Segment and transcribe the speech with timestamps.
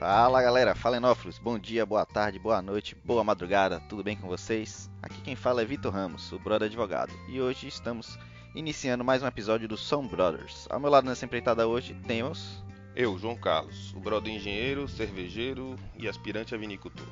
[0.00, 4.90] Fala galera, Falenófilos, bom dia, boa tarde, boa noite, boa madrugada, tudo bem com vocês?
[5.02, 8.18] Aqui quem fala é Vitor Ramos, o brother advogado, e hoje estamos
[8.54, 10.66] iniciando mais um episódio do Som Brothers.
[10.68, 12.62] Ao meu lado nessa empreitada hoje temos.
[12.94, 17.06] Eu, João Carlos, o brother engenheiro, cervejeiro e aspirante a vinicultor.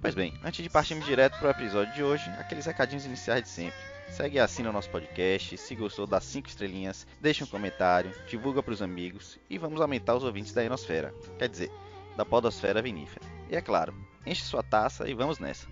[0.00, 3.48] Pois bem, antes de partirmos direto para o episódio de hoje, aqueles recadinhos iniciais de
[3.48, 3.78] sempre.
[4.10, 8.62] Segue e assina o nosso podcast, se gostou dá 5 estrelinhas, deixa um comentário, divulga
[8.62, 11.14] para os amigos e vamos aumentar os ouvintes da Enosfera.
[11.38, 11.70] Quer dizer,
[12.16, 13.26] da podosfera vinífera.
[13.50, 13.94] E é claro,
[14.26, 15.66] enche sua taça e vamos nessa.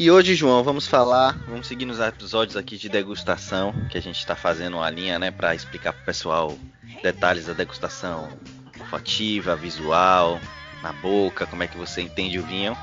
[0.00, 4.16] E hoje, João, vamos falar, vamos seguir nos episódios aqui de degustação, que a gente
[4.16, 6.56] está fazendo uma linha, né, para explicar para o pessoal
[7.02, 8.28] detalhes da degustação
[8.78, 10.40] olfativa, visual,
[10.84, 12.78] na boca, como é que você entende o vinho.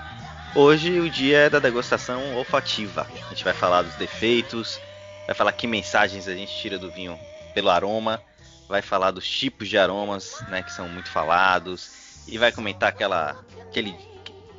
[0.53, 3.07] Hoje o dia é da degustação olfativa.
[3.27, 4.77] A gente vai falar dos defeitos,
[5.25, 7.17] vai falar que mensagens a gente tira do vinho
[7.53, 8.21] pelo aroma,
[8.67, 11.91] vai falar dos tipos de aromas, né, que são muito falados,
[12.27, 13.95] e vai comentar aquela aquele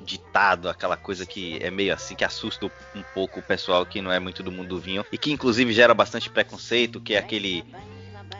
[0.07, 4.12] ditado, aquela coisa que é meio assim que assusta um pouco o pessoal que não
[4.12, 7.65] é muito do mundo do vinho e que inclusive gera bastante preconceito, que é aquele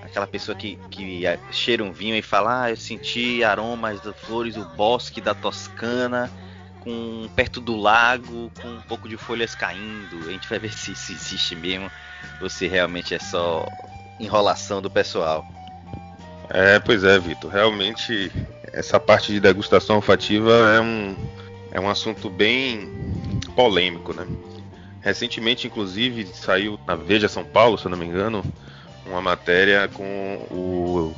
[0.03, 4.55] aquela pessoa que, que cheira um vinho e fala: "Ah, eu senti aromas das flores
[4.55, 6.31] do bosque da Toscana."
[6.81, 10.20] Com, perto do lago, com um pouco de folhas caindo.
[10.28, 11.91] A gente vai ver se, se existe mesmo
[12.41, 13.67] ou se realmente é só
[14.20, 15.44] enrolação do pessoal.
[16.48, 17.50] É, pois é, Vitor.
[17.50, 18.31] Realmente
[18.77, 21.17] essa parte de degustação olfativa é um,
[21.77, 22.91] é um assunto bem
[23.55, 24.27] polêmico, né?
[25.02, 28.42] Recentemente, inclusive, saiu na Veja São Paulo, se eu não me engano,
[29.05, 31.14] uma matéria com o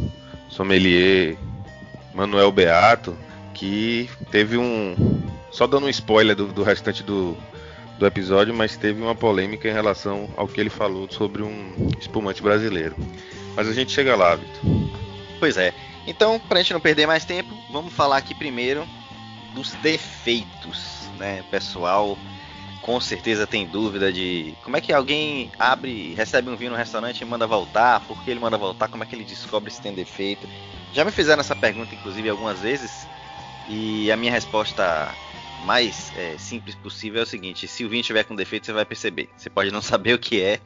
[0.48, 1.36] sommelier
[2.12, 3.16] Manuel Beato,
[3.54, 5.22] que teve um.
[5.52, 7.36] Só dando um spoiler do, do restante do,
[7.96, 12.42] do episódio, mas teve uma polêmica em relação ao que ele falou sobre um espumante
[12.42, 12.96] brasileiro.
[13.54, 14.60] Mas a gente chega lá, Vitor.
[15.38, 15.72] Pois é.
[16.04, 18.84] Então, para a gente não perder mais tempo, vamos falar aqui primeiro
[19.58, 21.42] dos defeitos, né?
[21.50, 22.16] pessoal
[22.80, 27.20] com certeza tem dúvida de como é que alguém abre, recebe um vinho no restaurante
[27.20, 29.92] e manda voltar, por que ele manda voltar, como é que ele descobre se tem
[29.92, 30.48] defeito.
[30.94, 33.06] Já me fizeram essa pergunta, inclusive, algumas vezes,
[33.68, 35.12] e a minha resposta
[35.64, 38.84] mais é, simples possível é o seguinte: se o vinho tiver com defeito, você vai
[38.84, 39.28] perceber.
[39.36, 40.60] Você pode não saber o que é,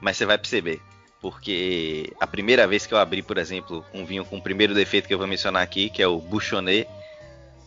[0.00, 0.80] mas você vai perceber
[1.24, 5.08] porque a primeira vez que eu abri, por exemplo, um vinho com o primeiro defeito
[5.08, 6.86] que eu vou mencionar aqui, que é o Bouchonnet,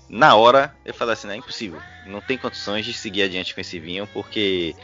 [0.09, 3.79] na hora eu falei assim, é impossível, não tem condições de seguir adiante com esse
[3.79, 4.75] vinho, porque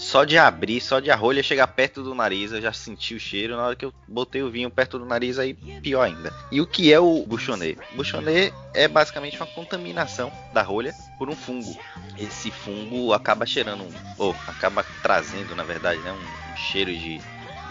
[0.00, 3.20] só de abrir, só de a rolha chegar perto do nariz, eu já senti o
[3.20, 3.54] cheiro.
[3.54, 6.32] Na hora que eu botei o vinho perto do nariz, aí pior ainda.
[6.50, 7.78] E o que é o Bouchonnet?
[7.94, 11.78] Bouchonnet é basicamente uma contaminação da rolha por um fungo.
[12.18, 13.86] Esse fungo acaba cheirando,
[14.16, 17.20] ou acaba trazendo, na verdade, né, um, um cheiro de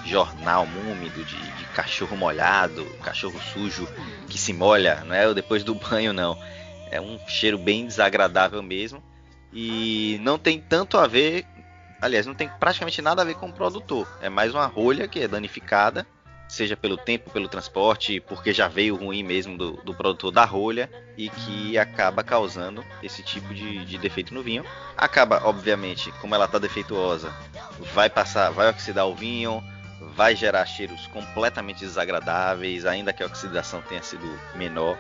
[0.06, 3.88] jornal úmido, de, de, cachorro molhado, cachorro sujo
[4.30, 6.38] que se molha, não é depois do banho não.
[6.92, 9.04] É um cheiro bem desagradável mesmo
[9.52, 11.46] e não tem tanto a ver,
[12.02, 14.08] aliás, não tem praticamente nada a ver com o produtor.
[14.22, 16.06] É mais uma rolha que é danificada,
[16.48, 20.90] seja pelo tempo, pelo transporte, porque já veio ruim mesmo do, do produtor da rolha
[21.18, 24.66] e que acaba causando esse tipo de, de defeito no vinho.
[24.98, 27.34] Acaba, obviamente, como ela está defeituosa,
[27.94, 29.64] vai passar, vai oxidar o vinho,
[30.16, 34.98] vai gerar cheiros completamente desagradáveis, ainda que a oxidação tenha sido menor,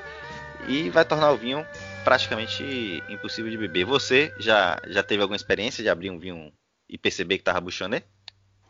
[0.67, 1.65] e vai tornar o vinho
[2.03, 3.85] praticamente impossível de beber.
[3.85, 6.51] Você já, já teve alguma experiência de abrir um vinho
[6.87, 8.03] e perceber que estava buchoné?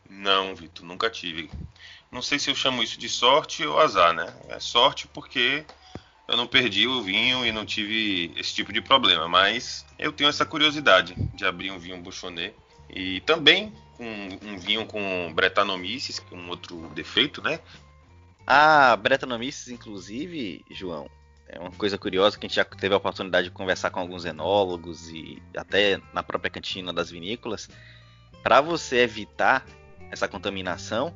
[0.08, 1.50] Não, Vitor, nunca tive.
[2.10, 4.26] Não sei se eu chamo isso de sorte ou azar, né?
[4.48, 5.64] É sorte porque
[6.28, 10.28] eu não perdi o vinho e não tive esse tipo de problema, mas eu tenho
[10.28, 12.52] essa curiosidade de abrir um vinho buchoné
[12.88, 17.60] e também um, um vinho com Brettanomyces, que é um outro defeito, né?
[18.46, 21.08] Ah, Brettanomyces, inclusive, João,
[21.52, 24.24] é uma coisa curiosa que a gente já teve a oportunidade de conversar com alguns
[24.24, 27.68] enólogos e até na própria cantina das vinícolas.
[28.42, 29.66] Para você evitar
[30.10, 31.12] essa contaminação,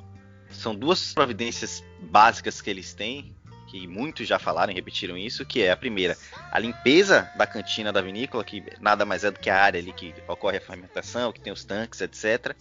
[0.50, 3.34] são duas providências básicas que eles têm
[3.74, 6.16] que muitos já falaram e repetiram isso, que é a primeira,
[6.52, 9.92] a limpeza da cantina da vinícola, que nada mais é do que a área ali
[9.92, 12.54] que ocorre a fermentação, que tem os tanques, etc.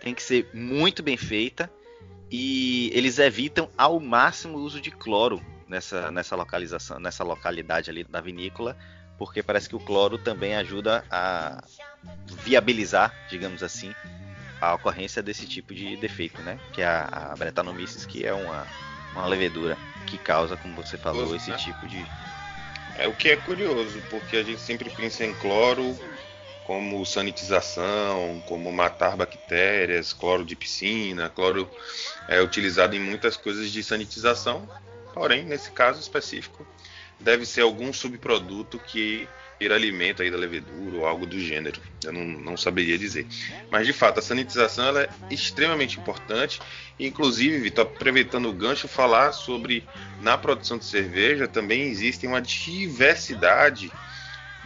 [0.00, 1.70] Tem que ser muito bem feita
[2.30, 8.04] e eles evitam ao máximo o uso de cloro nessa, nessa localização, nessa localidade ali
[8.04, 8.76] da vinícola,
[9.18, 11.62] porque parece que o cloro também ajuda a
[12.44, 13.94] viabilizar, digamos assim,
[14.60, 16.58] a ocorrência desse tipo de defeito, né?
[16.72, 18.66] Que é a, a Brettanomyces, que é uma,
[19.12, 19.76] uma levedura.
[20.06, 21.56] que causa, como você falou, esse né?
[21.56, 22.04] tipo de.
[22.98, 25.98] É o que é curioso, porque a gente sempre pensa em cloro
[26.64, 31.70] como sanitização, como matar bactérias, cloro de piscina, cloro
[32.26, 34.68] é utilizado em muitas coisas de sanitização,
[35.16, 36.66] porém, nesse caso específico,
[37.18, 39.26] deve ser algum subproduto que
[39.58, 41.80] ir alimento aí da levedura ou algo do gênero.
[42.04, 43.26] Eu não, não saberia dizer.
[43.70, 46.60] Mas de fato, a sanitização é extremamente importante.
[47.00, 49.82] Inclusive, Vitor, aproveitando o gancho, falar sobre
[50.20, 53.90] na produção de cerveja também existe uma diversidade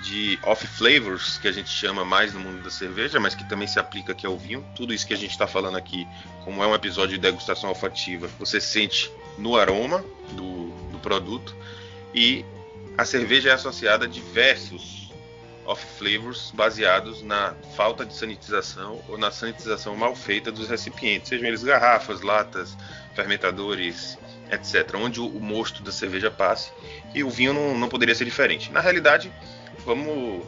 [0.03, 3.69] de off flavors que a gente chama mais no mundo da cerveja, mas que também
[3.69, 4.67] se aplica aqui ao vinho.
[4.75, 6.09] Tudo isso que a gente está falando aqui,
[6.45, 11.55] como é um episódio de degustação olfativa, você sente no aroma do, do produto
[12.15, 12.45] e
[12.97, 15.11] a cerveja é associada a diversos
[15.65, 21.47] off flavors baseados na falta de sanitização ou na sanitização mal feita dos recipientes, sejam
[21.47, 22.77] eles garrafas, latas,
[23.15, 24.19] fermentadores,
[24.51, 26.73] etc., onde o, o mosto da cerveja passe.
[27.15, 28.73] E o vinho não, não poderia ser diferente.
[28.73, 29.33] Na realidade,
[29.85, 30.45] vamos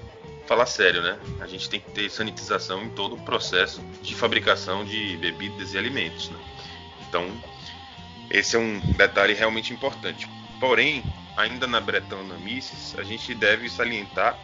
[0.46, 1.18] falar sério, né?
[1.40, 5.78] A gente tem que ter sanitização em todo o processo de fabricação de bebidas e
[5.78, 6.30] alimentos.
[6.30, 6.38] Né?
[7.08, 7.30] Então,
[8.30, 10.28] esse é um detalhe realmente importante.
[10.60, 11.02] Porém,
[11.36, 14.38] ainda na Bretana Misses, a gente deve salientar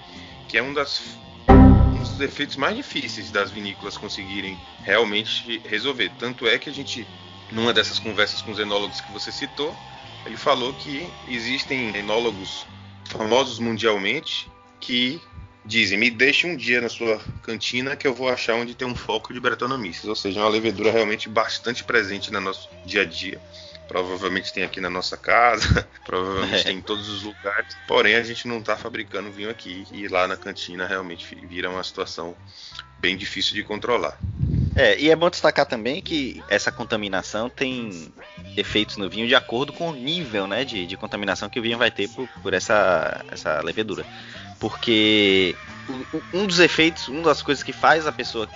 [0.48, 1.02] que é um, das,
[1.48, 6.10] um dos efeitos mais difíceis das vinícolas conseguirem realmente resolver.
[6.18, 7.06] Tanto é que a gente,
[7.52, 9.74] numa dessas conversas com os enólogos que você citou,
[10.24, 12.66] ele falou que existem enólogos
[13.04, 14.50] famosos mundialmente
[14.80, 15.20] que
[15.64, 18.94] dizem: me deixe um dia na sua cantina que eu vou achar onde tem um
[18.94, 23.40] foco de Brettanomyces, ou seja, uma levedura realmente bastante presente no nosso dia a dia.
[23.88, 26.64] Provavelmente tem aqui na nossa casa, provavelmente é.
[26.64, 27.74] tem em todos os lugares.
[27.88, 31.82] Porém, a gente não está fabricando vinho aqui e lá na cantina realmente vira uma
[31.82, 32.36] situação
[33.00, 34.18] bem difícil de controlar.
[34.76, 38.12] É, e é bom destacar também que essa contaminação tem
[38.56, 41.78] efeitos no vinho de acordo com o nível né, de, de contaminação que o vinho
[41.78, 44.06] vai ter por, por essa, essa levedura.
[44.60, 45.56] Porque
[46.32, 48.48] um dos efeitos, uma das coisas que faz a pessoa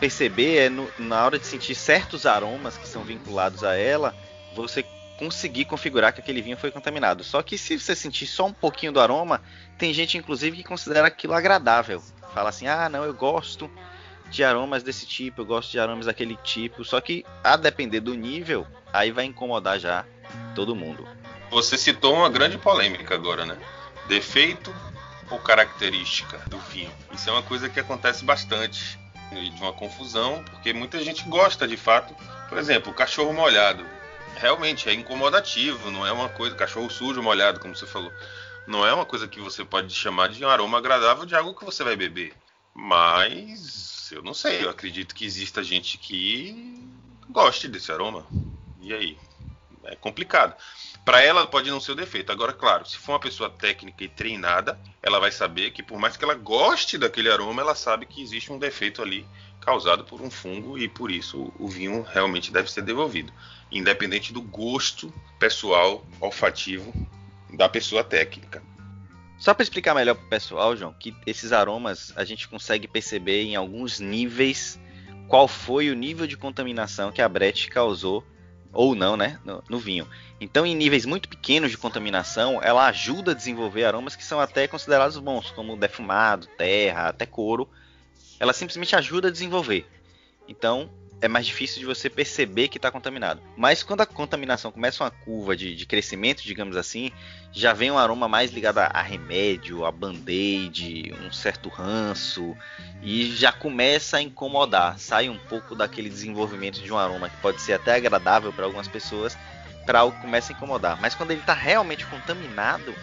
[0.00, 4.14] perceber é no, na hora de sentir certos aromas que são vinculados a ela,
[4.62, 4.84] você
[5.18, 7.22] conseguir configurar que aquele vinho foi contaminado.
[7.22, 9.40] Só que se você sentir só um pouquinho do aroma,
[9.78, 12.02] tem gente inclusive que considera aquilo agradável.
[12.32, 13.70] Fala assim: "Ah, não, eu gosto
[14.30, 16.84] de aromas desse tipo, eu gosto de aromas daquele tipo".
[16.84, 20.04] Só que a depender do nível, aí vai incomodar já
[20.54, 21.06] todo mundo.
[21.50, 23.56] Você citou uma grande polêmica agora, né?
[24.08, 24.74] Defeito
[25.30, 26.90] ou característica do vinho.
[27.12, 28.98] Isso é uma coisa que acontece bastante
[29.32, 32.14] de uma confusão, porque muita gente gosta de fato.
[32.48, 33.84] Por exemplo, o cachorro molhado.
[34.36, 38.12] Realmente é incomodativo, não é uma coisa, cachorro sujo molhado, como você falou.
[38.66, 41.64] Não é uma coisa que você pode chamar de um aroma agradável de algo que
[41.64, 42.34] você vai beber.
[42.74, 46.82] Mas eu não sei, eu acredito que exista gente que
[47.28, 48.26] goste desse aroma.
[48.80, 49.18] E aí?
[49.84, 50.54] É complicado.
[51.04, 52.32] Para ela pode não ser o defeito.
[52.32, 56.16] Agora, claro, se for uma pessoa técnica e treinada, ela vai saber que por mais
[56.16, 59.26] que ela goste daquele aroma, ela sabe que existe um defeito ali
[59.64, 63.32] causado por um fungo e por isso o vinho realmente deve ser devolvido,
[63.72, 66.92] independente do gosto pessoal olfativo
[67.52, 68.62] da pessoa técnica.
[69.38, 73.42] Só para explicar melhor para o pessoal, João, que esses aromas a gente consegue perceber
[73.42, 74.78] em alguns níveis
[75.28, 78.24] qual foi o nível de contaminação que a Brett causou
[78.72, 80.08] ou não, né, no, no, vinho.
[80.40, 84.66] Então, em níveis muito pequenos de contaminação, ela ajuda a desenvolver aromas que são até
[84.66, 87.68] considerados bons, como defumado, terra, até couro.
[88.44, 89.86] Ela simplesmente ajuda a desenvolver.
[90.46, 93.40] Então, é mais difícil de você perceber que está contaminado.
[93.56, 97.10] Mas quando a contaminação começa uma curva de, de, crescimento, digamos assim,
[97.50, 102.54] já vem um aroma mais ligado a, a remédio, a band-aid, um certo ranço,
[103.02, 104.98] e já começa a incomodar.
[104.98, 108.88] Sai um pouco daquele desenvolvimento de um aroma que pode ser até agradável para algumas
[108.88, 109.38] pessoas,
[109.86, 111.00] para algo que começa a incomodar.
[111.00, 112.94] Mas quando ele está realmente contaminado,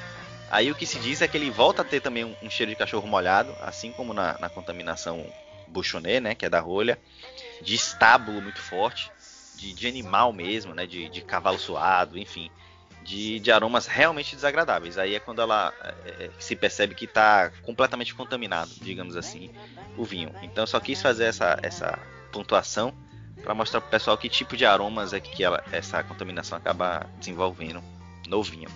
[0.51, 2.71] aí o que se diz é que ele volta a ter também um, um cheiro
[2.71, 5.25] de cachorro molhado, assim como na, na contaminação
[5.67, 6.99] Bouchonnet, né, que é da rolha,
[7.61, 9.11] de estábulo muito forte,
[9.55, 12.51] de, de animal mesmo, né, de, de cavalo suado, enfim,
[13.03, 14.97] de, de, aromas realmente desagradáveis.
[14.97, 19.51] Aí é quando ela é, é se percebe que está completamente contaminado, digamos assim,
[19.97, 20.33] o vinho.
[20.41, 21.97] Então eu só quis fazer essa, essa
[22.31, 22.93] pontuação
[23.41, 27.07] para mostrar para o pessoal que tipo de aromas é que ela, essa contaminação acaba
[27.17, 27.81] desenvolvendo
[28.27, 28.69] no vinho.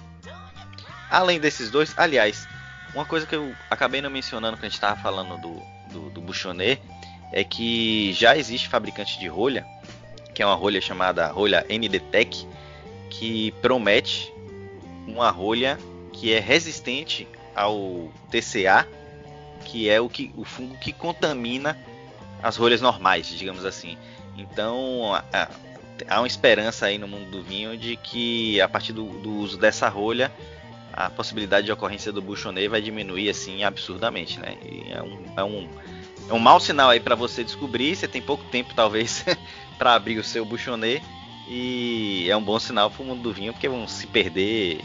[1.16, 2.46] Além desses dois, aliás,
[2.94, 6.34] uma coisa que eu acabei não mencionando quando a gente estava falando do, do, do
[7.32, 9.66] é que já existe fabricante de rolha,
[10.34, 12.46] que é uma rolha chamada rolha NDTech,
[13.10, 14.30] que promete
[15.08, 15.80] uma rolha
[16.12, 18.86] que é resistente ao TCA,
[19.64, 21.80] que é o, que, o fungo que contamina
[22.44, 23.98] as rolhas normais, digamos assim.
[24.38, 25.14] Então,
[26.10, 29.58] há uma esperança aí no mundo do vinho de que a partir do, do uso
[29.58, 30.30] dessa rolha
[30.96, 34.56] a possibilidade de ocorrência do buchonê vai diminuir assim absurdamente, né?
[34.64, 35.70] E é um, é um,
[36.30, 37.96] é um mau sinal aí para você descobrir.
[37.96, 39.26] Você tem pouco tempo talvez
[39.78, 41.02] para abrir o seu buchonê
[41.50, 44.80] e é um bom sinal para o mundo do vinho porque vão se perder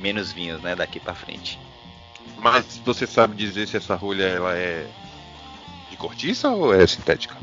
[0.00, 1.60] menos vinhos, né, daqui para frente.
[2.38, 4.88] Mas você sabe dizer se essa rolha ela é
[5.88, 7.36] de cortiça ou é sintética?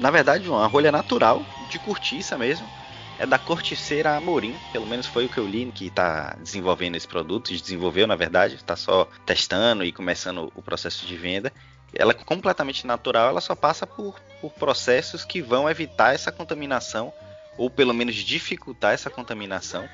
[0.00, 2.66] Na verdade, uma rolha natural, de cortiça mesmo.
[3.18, 7.08] É da corticeira Amorim, pelo menos foi o que eu li que está desenvolvendo esse
[7.08, 11.52] produto, desenvolveu na verdade, está só testando e começando o processo de venda.
[11.92, 17.12] Ela é completamente natural, ela só passa por, por processos que vão evitar essa contaminação,
[17.56, 19.88] ou pelo menos dificultar essa contaminação.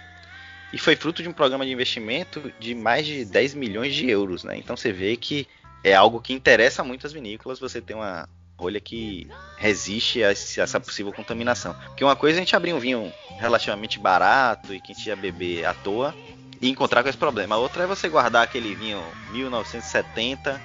[0.71, 4.45] E foi fruto de um programa de investimento de mais de 10 milhões de euros,
[4.45, 4.59] né?
[4.59, 5.49] Então você vê que
[5.83, 10.81] é algo que interessa muito as vinícolas, você ter uma rolha que resiste a, essa
[10.81, 11.75] possível contaminação.
[11.87, 15.07] Porque uma coisa é a gente abrir um vinho relativamente barato e que a gente
[15.09, 16.15] ia beber à toa
[16.61, 17.57] e encontrar com esse problema.
[17.57, 20.61] A outra é você guardar aquele vinho 1970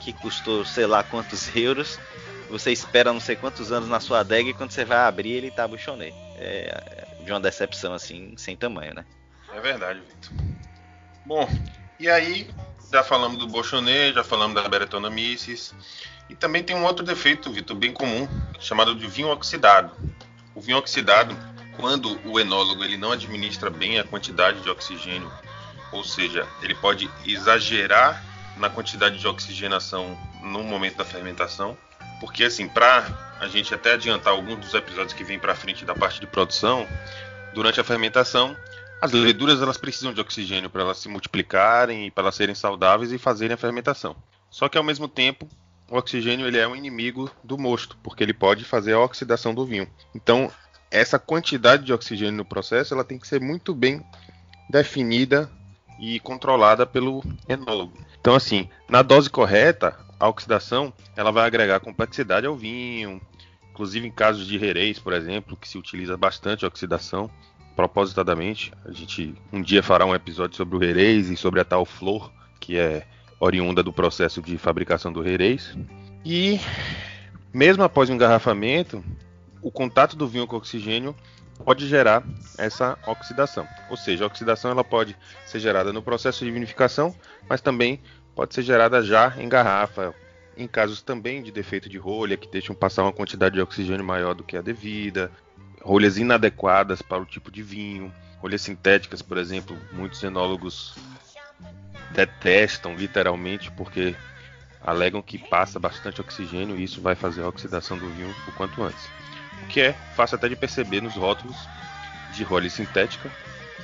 [0.00, 1.98] que custou sei lá quantos euros.
[2.48, 5.50] Você espera não sei quantos anos na sua adega e quando você vai abrir ele
[5.50, 6.12] tá buchonê.
[6.36, 9.04] É, é de uma decepção assim, sem tamanho, né?
[9.52, 10.32] É verdade, Vitor.
[11.24, 11.48] Bom,
[11.98, 12.50] e aí
[12.90, 15.74] já falamos do Bolchonê, já falamos da Beretona Missis.
[16.30, 18.28] E também tem um outro defeito, Vitor, bem comum,
[18.60, 19.90] chamado de vinho oxidado.
[20.54, 21.36] O vinho oxidado,
[21.76, 25.30] quando o enólogo ele não administra bem a quantidade de oxigênio,
[25.90, 28.24] ou seja, ele pode exagerar
[28.56, 31.76] na quantidade de oxigenação no momento da fermentação,
[32.20, 35.96] porque assim, para a gente até adiantar alguns dos episódios que vem para frente da
[35.96, 36.86] parte de produção,
[37.52, 38.56] durante a fermentação
[39.00, 43.10] as leveduras elas precisam de oxigênio para elas se multiplicarem e para elas serem saudáveis
[43.10, 44.14] e fazerem a fermentação.
[44.50, 45.48] Só que ao mesmo tempo,
[45.90, 49.66] o oxigênio ele é um inimigo do mosto, porque ele pode fazer a oxidação do
[49.66, 49.88] vinho.
[50.14, 50.50] Então,
[50.90, 54.00] essa quantidade de oxigênio no processo ela tem que ser muito bem
[54.68, 55.50] definida
[56.00, 57.92] e controlada pelo enólogo.
[58.20, 63.20] Então, assim, na dose correta, a oxidação ela vai agregar complexidade ao vinho,
[63.70, 67.30] inclusive em casos de herês, por exemplo, que se utiliza bastante oxidação
[67.74, 68.72] propositadamente.
[68.84, 72.30] A gente um dia fará um episódio sobre o Herês e sobre a tal flor,
[72.60, 73.06] que é
[73.40, 75.74] oriunda do processo de fabricação do Herês.
[76.24, 76.60] E
[77.52, 79.02] mesmo após o engarrafamento,
[79.62, 81.16] o contato do vinho com o oxigênio
[81.64, 82.22] pode gerar
[82.58, 83.66] essa oxidação.
[83.88, 85.16] Ou seja, a oxidação ela pode
[85.46, 87.14] ser gerada no processo de vinificação,
[87.48, 88.00] mas também
[88.34, 90.14] pode ser gerada já em garrafa,
[90.56, 94.34] em casos também de defeito de rolha, que deixam passar uma quantidade de oxigênio maior
[94.34, 95.30] do que a devida,
[95.82, 100.94] rolhas inadequadas para o tipo de vinho, rolhas sintéticas, por exemplo, muitos enólogos
[102.10, 104.14] detestam literalmente porque
[104.82, 108.82] alegam que passa bastante oxigênio e isso vai fazer a oxidação do vinho o quanto
[108.82, 109.08] antes.
[109.62, 111.56] O que é fácil até de perceber nos rótulos
[112.34, 113.30] de rolha sintética,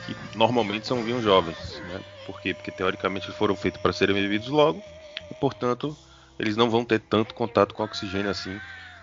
[0.07, 1.83] que normalmente são vinhos jovens.
[1.89, 2.01] Né?
[2.25, 2.55] Por quê?
[2.55, 4.83] Porque teoricamente eles foram feitos para serem bebidos logo
[5.31, 5.97] e, portanto,
[6.39, 8.59] eles não vão ter tanto contato com oxigênio assim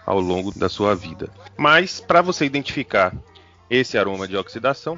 [0.06, 1.30] ao longo da sua vida.
[1.58, 3.14] Mas para você identificar
[3.70, 4.98] esse aroma de oxidação,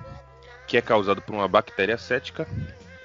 [0.68, 2.48] que é causado por uma bactéria acética,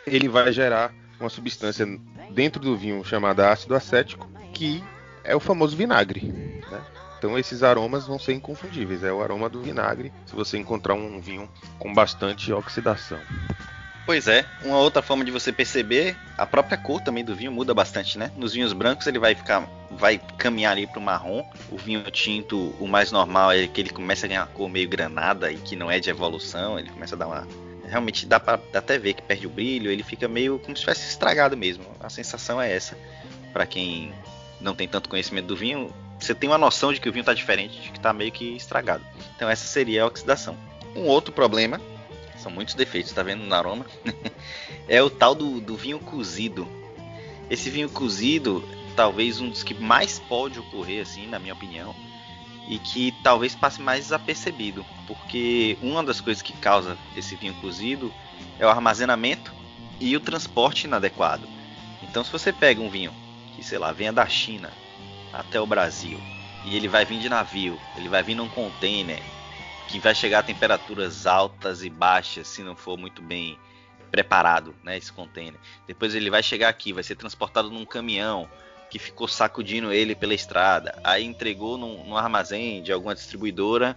[0.07, 1.87] ele vai gerar uma substância
[2.31, 4.83] dentro do vinho chamada ácido acético, que
[5.23, 6.23] é o famoso vinagre.
[6.23, 6.81] Né?
[7.19, 9.05] Então esses aromas vão ser inconfundíveis.
[9.05, 11.49] É o aroma do vinagre se você encontrar um vinho
[11.79, 13.21] com bastante oxidação.
[14.07, 17.75] Pois é, uma outra forma de você perceber, a própria cor também do vinho muda
[17.75, 18.33] bastante, né?
[18.37, 21.45] Nos vinhos brancos ele vai ficar, vai caminhar ali pro marrom.
[21.71, 24.89] O vinho tinto, o mais normal é que ele começa a ganhar uma cor meio
[24.89, 27.47] granada e que não é de evolução, ele começa a dar uma
[27.91, 31.09] realmente dá para até ver que perde o brilho, ele fica meio como se tivesse
[31.09, 31.85] estragado mesmo.
[32.01, 32.97] A sensação é essa.
[33.53, 34.13] Para quem
[34.61, 37.35] não tem tanto conhecimento do vinho, você tem uma noção de que o vinho está
[37.35, 39.05] diferente, de que está meio que estragado.
[39.35, 40.57] Então essa seria a oxidação.
[40.95, 41.81] Um outro problema
[42.37, 43.85] são muitos defeitos, tá vendo no aroma?
[44.89, 46.67] é o tal do, do vinho cozido.
[47.51, 51.95] Esse vinho cozido, talvez um dos que mais pode ocorrer, assim, na minha opinião,
[52.71, 58.15] e que talvez passe mais desapercebido, porque uma das coisas que causa esse vinho cozido
[58.61, 59.53] é o armazenamento
[59.99, 61.49] e o transporte inadequado.
[62.01, 63.13] Então, se você pega um vinho
[63.57, 64.71] que, sei lá, venha da China
[65.33, 66.17] até o Brasil
[66.65, 69.21] e ele vai vir de navio, ele vai vir num container
[69.89, 73.59] que vai chegar a temperaturas altas e baixas se não for muito bem
[74.13, 75.59] preparado, né, esse container.
[75.89, 78.49] Depois ele vai chegar aqui, vai ser transportado num caminhão
[78.91, 83.97] que ficou sacudindo ele pela estrada, aí entregou num, num armazém de alguma distribuidora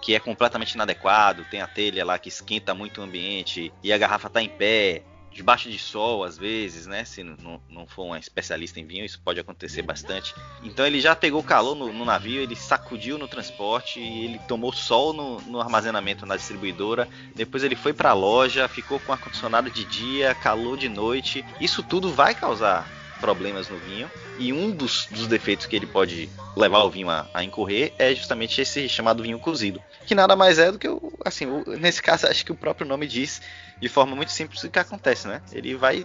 [0.00, 3.98] que é completamente inadequado, tem a telha lá que esquenta muito o ambiente e a
[3.98, 7.04] garrafa está em pé debaixo de sol, às vezes, né?
[7.04, 10.34] Se não, não for um especialista em vinho, isso pode acontecer bastante.
[10.62, 15.12] Então ele já pegou calor no, no navio, ele sacudiu no transporte, ele tomou sol
[15.12, 19.84] no, no armazenamento na distribuidora, depois ele foi para a loja, ficou com ar-condicionado de
[19.84, 21.44] dia, calor de noite.
[21.60, 24.10] Isso tudo vai causar problemas no vinho.
[24.36, 28.12] E um dos, dos defeitos que ele pode levar o vinho a, a, incorrer é
[28.12, 29.80] justamente esse chamado vinho cozido.
[30.04, 32.84] Que nada mais é do que, o, assim, o, nesse caso, acho que o próprio
[32.86, 33.40] nome diz
[33.80, 35.40] de forma muito simples o que acontece, né?
[35.52, 36.04] Ele vai,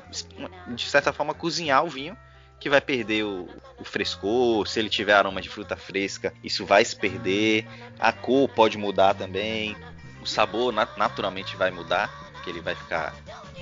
[0.67, 2.15] de certa forma, cozinhar o vinho
[2.59, 3.47] que vai perder o,
[3.79, 7.67] o, frescor, se ele tiver aroma de fruta fresca, isso vai se perder,
[7.99, 9.75] a cor pode mudar também,
[10.21, 13.13] o sabor nat naturalmente vai mudar, porque ele vai ficar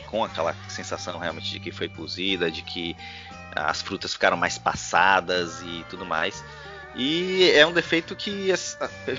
[0.10, 2.96] com aquela sensação realmente de que foi cozida, de que
[3.56, 6.44] as frutas ficaram mais passadas e tudo mais.
[6.96, 8.54] E é um defeito que,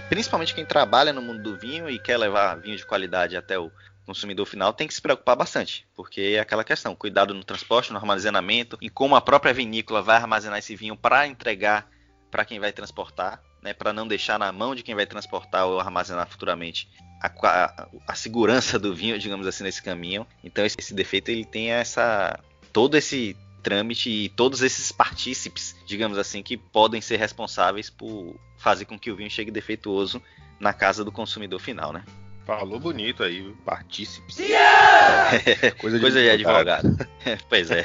[0.09, 3.71] principalmente quem trabalha no mundo do vinho e quer levar vinho de qualidade até o
[4.07, 5.87] consumidor final, tem que se preocupar bastante.
[5.95, 10.17] Porque é aquela questão: cuidado no transporte, no armazenamento e como a própria vinícola vai
[10.17, 11.87] armazenar esse vinho para entregar
[12.31, 15.79] para quem vai transportar, né, para não deixar na mão de quem vai transportar ou
[15.79, 16.89] armazenar futuramente
[17.23, 20.27] a, a, a, segurança do vinho, digamos assim, nesse caminho.
[20.43, 22.39] Então esse, esse defeito ele tem essa
[22.73, 23.37] todo esse
[23.67, 29.11] trâmite e todos esses partícipes, digamos assim, que podem ser responsáveis por fazer com que
[29.11, 30.23] o vinho chegue defeituoso
[30.61, 32.05] na casa do consumidor final, né?
[32.45, 34.39] Falou bonito aí, partícipes.
[34.39, 35.33] Yeah!
[35.81, 36.83] Coisa de Coisa advogado.
[36.83, 37.43] De advogado.
[37.51, 37.85] pois é.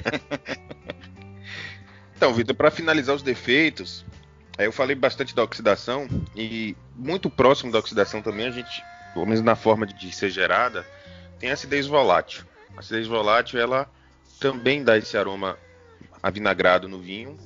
[2.15, 4.05] então, Vitor, para finalizar os defeitos,
[4.59, 8.83] aí eu falei bastante da oxidação e muito próximo da oxidação também a gente,
[9.15, 10.85] pelo menos na forma de ser gerada,
[11.39, 12.45] tem a acidez volátil.
[12.77, 13.89] A acidez volátil ela
[14.39, 15.57] também dá esse aroma
[16.21, 17.37] avinagrado no vinho,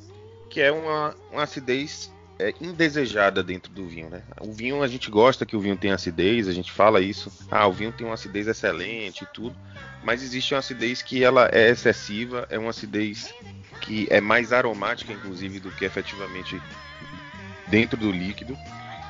[0.50, 4.22] que é uma, uma acidez é, indesejada dentro do vinho, né?
[4.42, 7.32] O vinho a gente gosta que o vinho tenha acidez, a gente fala isso.
[7.50, 9.56] Ah, o vinho tem uma acidez excelente e tudo,
[10.04, 13.34] mas existe uma acidez que ela é excessiva, é uma acidez
[13.82, 16.62] que é mais aromática, inclusive, do que efetivamente
[17.68, 18.58] dentro do líquido.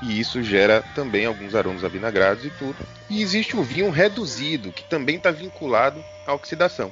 [0.03, 2.75] E isso gera também alguns aromas avinagrados e tudo.
[3.09, 6.91] E existe o vinho reduzido, que também está vinculado à oxidação.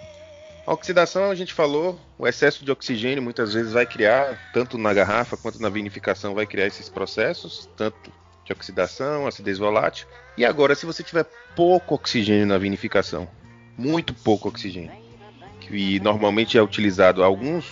[0.65, 4.93] A oxidação, a gente falou, o excesso de oxigênio muitas vezes vai criar, tanto na
[4.93, 8.09] garrafa quanto na vinificação, vai criar esses processos, tanto
[8.45, 10.07] de oxidação, acidez volátil.
[10.37, 13.27] E agora, se você tiver pouco oxigênio na vinificação,
[13.77, 14.93] muito pouco oxigênio,
[15.59, 17.69] que normalmente é utilizado, alguns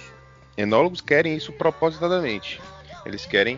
[0.58, 2.62] enólogos querem isso propositadamente.
[3.06, 3.58] Eles querem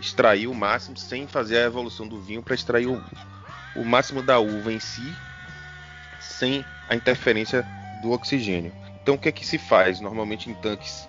[0.00, 3.00] extrair o máximo sem fazer a evolução do vinho para extrair o,
[3.76, 5.14] o máximo da uva em si,
[6.20, 7.64] sem a interferência
[8.02, 8.72] do oxigênio.
[9.02, 10.00] Então o que é que se faz?
[10.00, 11.08] Normalmente em tanques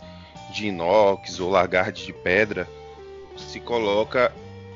[0.53, 2.67] de inox ou lagardes de pedra
[3.35, 4.31] se coloca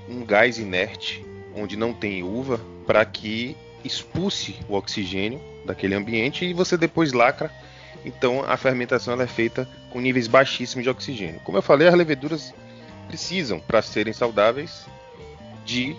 [0.10, 1.24] um gás inerte
[1.56, 7.52] onde não tem uva para que expulse o oxigênio daquele ambiente e você depois lacra.
[8.04, 11.40] Então a fermentação é feita com níveis baixíssimos de oxigênio.
[11.44, 12.54] Como eu falei, as leveduras
[13.08, 14.86] precisam para serem saudáveis
[15.66, 15.96] de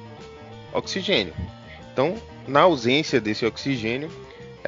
[0.73, 1.35] oxigênio.
[1.93, 2.15] Então,
[2.47, 4.11] na ausência desse oxigênio,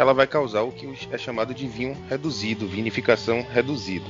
[0.01, 4.09] ela vai causar o que é chamado de vinho reduzido, vinificação reduzida.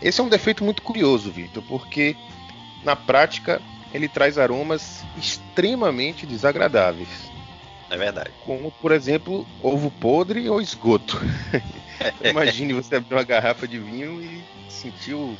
[0.00, 2.16] Esse é um defeito muito curioso, Vitor, porque
[2.82, 3.60] na prática
[3.92, 7.30] ele traz aromas extremamente desagradáveis.
[7.90, 8.30] É verdade.
[8.46, 11.20] Como, por exemplo, ovo podre ou esgoto.
[12.24, 15.36] Imagine você abrir uma garrafa de vinho e sentir o,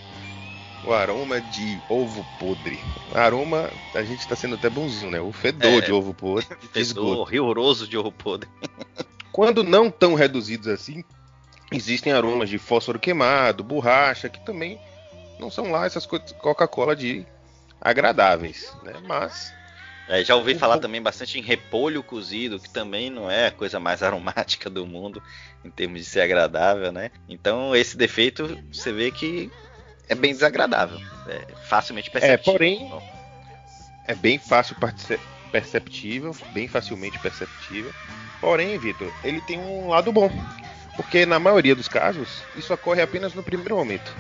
[0.85, 2.79] o aroma de ovo podre.
[3.15, 5.23] Aroma, a gente está sendo até bonzinho, né?
[5.23, 6.45] O fedor é, de ovo podre.
[6.61, 7.21] De fedor esgoto.
[7.21, 8.47] horroroso de ovo podre.
[9.33, 11.05] Quando não tão reduzidos assim,
[11.71, 14.81] existem aromas de fósforo queimado, borracha, que também
[15.39, 17.25] não são lá essas coisas Coca-Cola de
[17.81, 18.95] agradáveis, né?
[19.07, 19.53] Mas
[20.09, 23.79] é, já ouvi falar também bastante em repolho cozido, que também não é a coisa
[23.79, 25.23] mais aromática do mundo
[25.65, 27.11] em termos de ser agradável, né?
[27.29, 29.51] Então esse defeito você vê que
[30.09, 32.53] é bem desagradável, é facilmente perceptível.
[32.53, 32.93] É, porém
[34.09, 34.75] é bem fácil
[35.51, 37.93] perceptível, bem facilmente perceptível.
[38.41, 40.31] Porém, Vitor, ele tem um lado bom,
[40.97, 44.15] porque na maioria dos casos isso ocorre apenas no primeiro momento.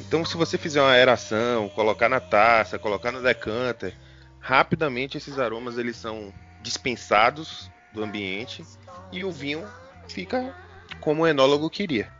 [0.00, 3.94] Então, se você fizer uma aeração, colocar na taça, colocar no decanter,
[4.40, 8.64] rapidamente esses aromas eles são dispensados do ambiente
[9.12, 9.66] e o vinho
[10.08, 10.54] fica
[11.00, 12.12] como o enólogo queria.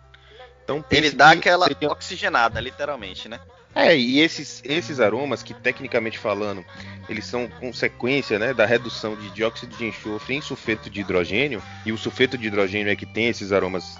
[0.63, 1.91] Então, ele dá aquela seria...
[1.91, 3.41] oxigenada, literalmente, né?
[3.75, 6.65] É, e esses, esses aromas que, tecnicamente falando,
[7.09, 11.93] eles são consequência né, da redução de dióxido de enxofre em sulfeto de hidrogênio, e
[11.93, 13.97] o sulfeto de hidrogênio é que tem esses aromas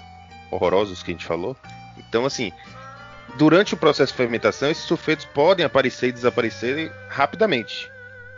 [0.51, 1.55] horrorosos que a gente falou.
[1.97, 2.51] Então, assim,
[3.37, 7.89] durante o processo de fermentação, esses sulfetos podem aparecer e desaparecer rapidamente.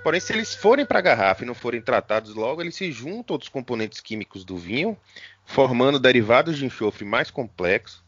[0.04, 3.36] Porém, se eles forem para a garrafa e não forem tratados logo, eles se juntam
[3.36, 4.98] aos componentes químicos do vinho,
[5.46, 8.03] formando derivados de enxofre mais complexos,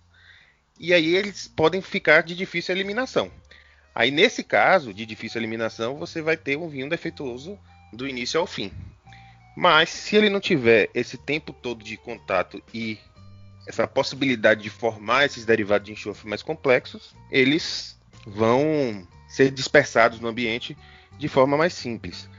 [0.80, 3.32] e aí eles podem ficar de difícil eliminação.
[3.94, 7.58] Aí, nesse caso de difícil eliminação, você vai ter um vinho defeituoso
[7.94, 8.72] do início ao fim.
[9.56, 13.00] Mas, se ele não tiver esse tempo todo de contato e
[13.66, 20.28] essa possibilidade de formar esses derivados de enxofre mais complexos, eles vão ser dispersados no
[20.28, 20.78] ambiente
[21.18, 22.30] de forma mais simples.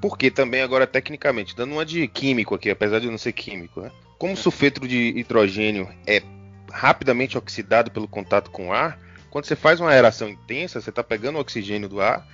[0.00, 3.80] Porque também agora tecnicamente, dando uma de químico aqui, apesar de eu não ser químico,
[3.80, 3.90] né?
[4.16, 6.22] Como o sulfeto de hidrogênio é
[6.70, 8.98] rapidamente oxidado pelo contato com o ar,
[9.30, 12.26] quando você faz uma aeração intensa, você está pegando o oxigênio do ar,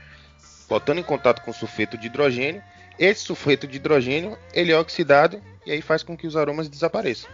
[0.68, 2.62] botando em contato com o sulfeto de hidrogênio.
[2.98, 7.30] Esse sulfeto de hidrogênio ele é oxidado e aí faz com que os aromas desapareçam.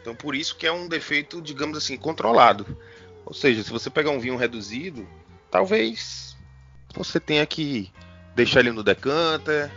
[0.00, 2.66] Então por isso que é um defeito, digamos assim, controlado.
[3.24, 5.08] Ou seja, se você pegar um vinho reduzido,
[5.50, 6.36] talvez
[6.94, 7.90] você tenha que
[8.34, 9.70] deixar ele no decanter,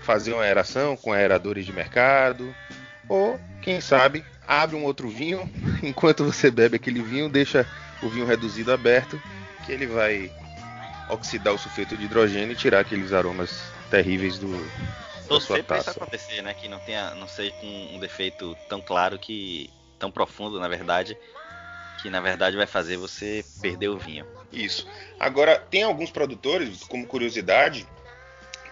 [0.00, 2.54] fazer uma aeração com aeradores de mercado,
[3.08, 5.48] ou quem sabe abre um outro vinho,
[5.80, 7.64] enquanto você bebe aquele vinho, deixa
[8.02, 9.22] o vinho reduzido aberto,
[9.64, 10.32] que ele vai
[11.08, 14.50] oxidar o sulfeto de hidrogênio e tirar aqueles aromas terríveis do
[15.28, 15.90] da sua taça.
[15.90, 16.52] isso acontecer, né?
[16.52, 21.16] Que não tenha, não seja com um defeito tão claro que tão profundo, na verdade,
[22.02, 24.26] que na verdade vai fazer você perder o vinho.
[24.52, 24.88] Isso.
[25.20, 27.86] Agora tem alguns produtores, como curiosidade,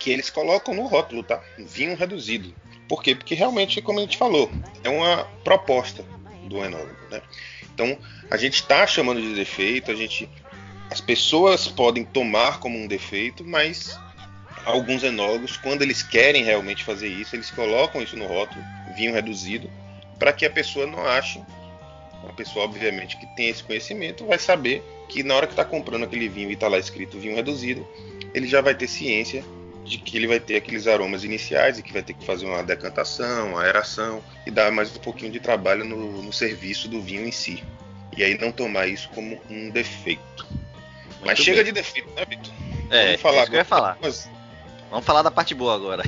[0.01, 1.41] que eles colocam no rótulo, tá?
[1.57, 2.53] Vinho reduzido.
[2.89, 3.15] Por quê?
[3.15, 4.51] Porque realmente, como a gente falou,
[4.89, 6.05] é uma proposta
[6.45, 7.21] do enólogo, né?
[7.75, 7.97] Então,
[8.31, 10.29] a gente está chamando de defeito, a gente,
[10.91, 13.97] as pessoas podem tomar como um defeito, mas
[14.65, 18.65] alguns enólogos, quando eles querem realmente fazer isso, eles colocam isso no rótulo,
[18.97, 19.71] vinho reduzido,
[20.19, 21.41] para que a pessoa não ache,
[22.23, 26.05] uma pessoa obviamente que tem esse conhecimento vai saber que na hora que está comprando
[26.05, 27.87] aquele vinho e está lá escrito vinho reduzido,
[28.35, 29.45] ele já vai ter ciência
[29.89, 32.63] de que ele vai ter aqueles aromas iniciais e que vai ter que fazer uma
[32.63, 37.27] decantação, uma aeração e dar mais um pouquinho de trabalho no, no serviço do vinho
[37.27, 37.65] em si.
[38.17, 40.47] E aí não tomar isso como um defeito.
[40.51, 42.53] Muito Mas chega de defeito, né, Vitor?
[42.91, 43.99] É, Vamos falar é isso que eu ia falar.
[44.91, 46.03] Vamos falar da parte boa agora.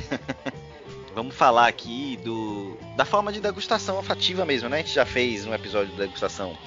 [1.13, 4.77] Vamos falar aqui do da forma de degustação olfativa mesmo, né?
[4.77, 6.57] A gente já fez um episódio de degustação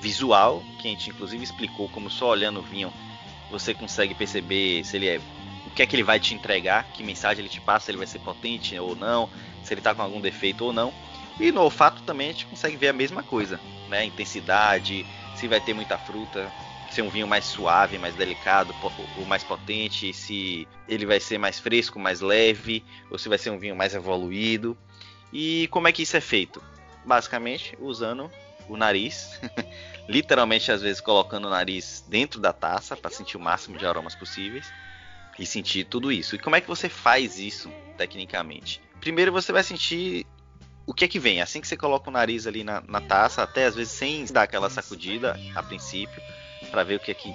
[0.00, 2.92] visual, que a gente inclusive explicou como só olhando o vinho
[3.52, 5.20] você consegue perceber se ele é
[5.72, 8.06] que é que ele vai te entregar, que mensagem ele te passa, se ele vai
[8.06, 9.28] ser potente ou não,
[9.62, 10.92] se ele está com algum defeito ou não.
[11.40, 13.58] E no olfato também a gente consegue ver a mesma coisa,
[13.88, 14.04] né?
[14.04, 16.52] Intensidade, se vai ter muita fruta,
[16.90, 18.74] ser um vinho mais suave, mais delicado,
[19.16, 23.50] ou mais potente, se ele vai ser mais fresco, mais leve, ou se vai ser
[23.50, 24.76] um vinho mais evoluído.
[25.32, 26.62] E como é que isso é feito?
[27.04, 28.30] Basicamente usando
[28.68, 29.40] o nariz,
[30.06, 34.14] literalmente às vezes colocando o nariz dentro da taça para sentir o máximo de aromas
[34.14, 34.70] possíveis
[35.38, 36.34] e sentir tudo isso.
[36.34, 38.80] E como é que você faz isso tecnicamente?
[39.00, 40.26] Primeiro você vai sentir
[40.86, 41.40] o que é que vem.
[41.40, 44.42] Assim que você coloca o nariz ali na, na taça, até às vezes sem dar
[44.42, 46.22] aquela sacudida a princípio,
[46.70, 47.32] para ver o que é que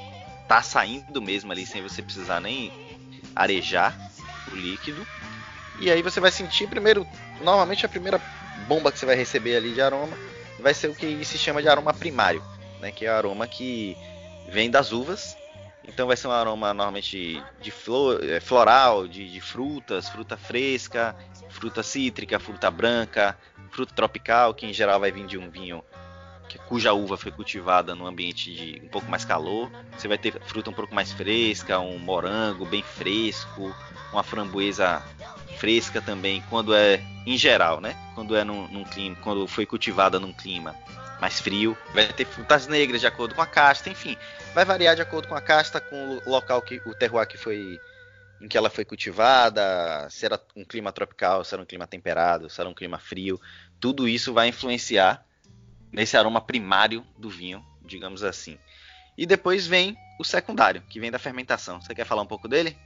[0.48, 2.72] tá saindo mesmo ali, sem você precisar nem
[3.36, 3.98] arejar
[4.52, 5.06] o líquido.
[5.80, 7.06] E aí você vai sentir primeiro,
[7.42, 8.20] normalmente a primeira
[8.68, 10.18] bomba que você vai receber ali de aroma
[10.60, 12.44] vai ser o que se chama de aroma primário,
[12.82, 12.92] né?
[12.92, 13.96] Que é o aroma que
[14.50, 15.37] vem das uvas
[15.88, 21.15] então vai ser um aroma normalmente de flor, é, floral, de, de, frutas, fruta fresca,
[21.50, 23.38] fruta cítrica, fruta branca,
[23.71, 25.84] fruta tropical, que em geral vai vir de um vinho
[26.67, 29.71] cuja uva foi cultivada num ambiente de um pouco mais calor.
[29.97, 33.73] Você vai ter fruta um pouco mais fresca, um morango bem fresco,
[34.12, 35.02] uma framboesa
[35.58, 37.95] fresca também, quando é em geral, né?
[38.15, 40.76] Quando é num, num clima, quando foi cultivada num clima
[41.20, 41.78] mais frio.
[41.94, 44.18] Vai ter frutas negras de acordo com a casta, enfim,
[44.54, 47.80] vai variar de acordo com a casta, com o local que o terroir que foi
[48.40, 52.50] em que ela foi cultivada, se era um clima tropical, se era um clima temperado,
[52.50, 53.42] se era um clima frio,
[53.80, 55.26] tudo isso vai influenciar
[55.92, 58.60] nesse aroma primário do vinho, digamos assim.
[59.18, 61.82] E depois vem o secundário, que vem da fermentação.
[61.82, 62.78] Você quer falar um pouco dele?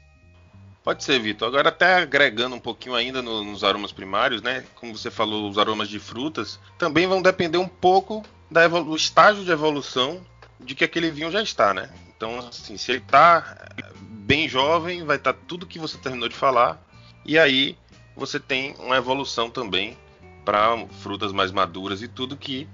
[0.83, 1.47] Pode ser, Vitor.
[1.47, 4.65] Agora até agregando um pouquinho ainda no, nos aromas primários, né?
[4.75, 9.43] Como você falou, os aromas de frutas também vão depender um pouco da do estágio
[9.43, 10.25] de evolução
[10.59, 11.89] de que aquele vinho já está, né?
[12.15, 16.35] Então, assim, se ele está bem jovem, vai estar tá tudo que você terminou de
[16.35, 16.81] falar,
[17.25, 17.77] e aí
[18.15, 19.97] você tem uma evolução também
[20.45, 22.67] para frutas mais maduras e tudo que,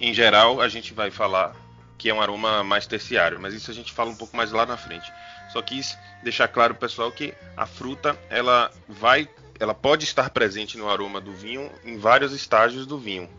[0.00, 1.54] em geral, a gente vai falar
[1.96, 4.66] que é um aroma mais terciário, mas isso a gente fala um pouco mais lá
[4.66, 5.10] na frente.
[5.54, 9.28] Só quis deixar claro, pessoal, que a fruta ela vai,
[9.60, 13.30] ela pode estar presente no aroma do vinho em vários estágios do vinho.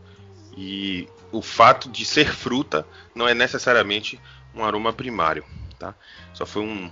[0.56, 4.18] E o fato de ser fruta não é necessariamente
[4.56, 5.44] um aroma primário,
[5.78, 5.94] tá?
[6.34, 6.90] Só foi um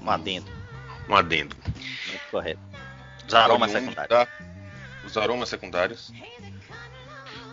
[0.00, 0.48] um adendo.
[1.08, 1.56] um adendo.
[1.64, 2.60] Muito correto.
[3.26, 4.08] Os aromas secundários.
[4.08, 4.28] Da,
[5.04, 6.12] os aromas secundários.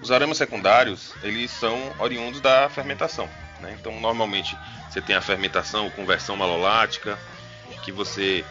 [0.03, 3.27] Os aromas secundários, eles são oriundos da fermentação.
[3.59, 3.75] Né?
[3.79, 4.57] Então, normalmente,
[4.89, 7.17] você tem a fermentação conversão malolática,
[7.81, 8.45] que você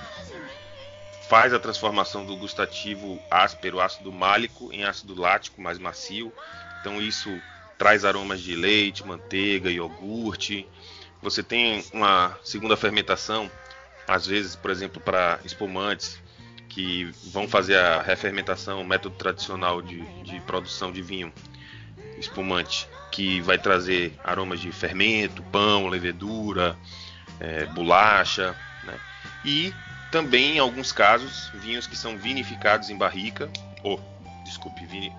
[1.28, 6.32] faz a transformação do gustativo áspero, ácido málico, em ácido lático mais macio.
[6.80, 7.40] Então, isso
[7.76, 10.66] traz aromas de leite, manteiga, iogurte.
[11.20, 13.50] Você tem uma segunda fermentação,
[14.06, 16.20] às vezes, por exemplo, para espumantes,
[16.68, 21.32] que vão fazer a refermentação, o método tradicional de, de produção de vinho
[22.18, 26.76] espumante, que vai trazer aromas de fermento, pão, levedura,
[27.40, 29.00] é, bolacha, né?
[29.42, 29.72] e
[30.12, 33.48] também em alguns casos vinhos que são vinificados em barrica,
[33.82, 35.10] ou oh, desculpe, vini...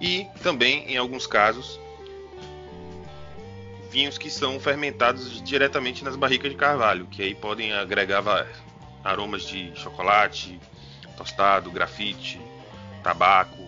[0.00, 1.78] e também em alguns casos
[3.90, 8.24] vinhos que são fermentados diretamente nas barricas de carvalho, que aí podem agregar
[9.04, 10.58] aromas de chocolate,
[11.14, 12.40] tostado, grafite,
[13.02, 13.61] tabaco,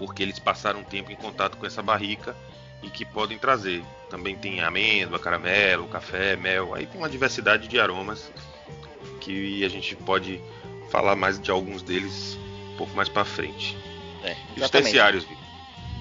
[0.00, 2.34] porque eles passaram tempo em contato com essa barrica
[2.82, 3.84] e que podem trazer.
[4.08, 8.32] Também tem amêndoa, caramelo, café, mel, aí tem uma diversidade de aromas
[9.20, 10.40] que a gente pode
[10.90, 12.38] falar mais de alguns deles
[12.72, 13.76] um pouco mais para frente.
[14.24, 15.26] É, e os terciários,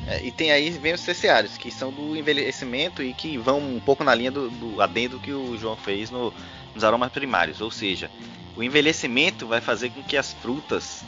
[0.07, 3.81] é, e tem aí vem os terciários, que são do envelhecimento e que vão um
[3.81, 6.33] pouco na linha do, do adendo que o João fez no,
[6.73, 7.59] nos aromas primários.
[7.59, 8.09] Ou seja,
[8.55, 11.03] o envelhecimento vai fazer com que as frutas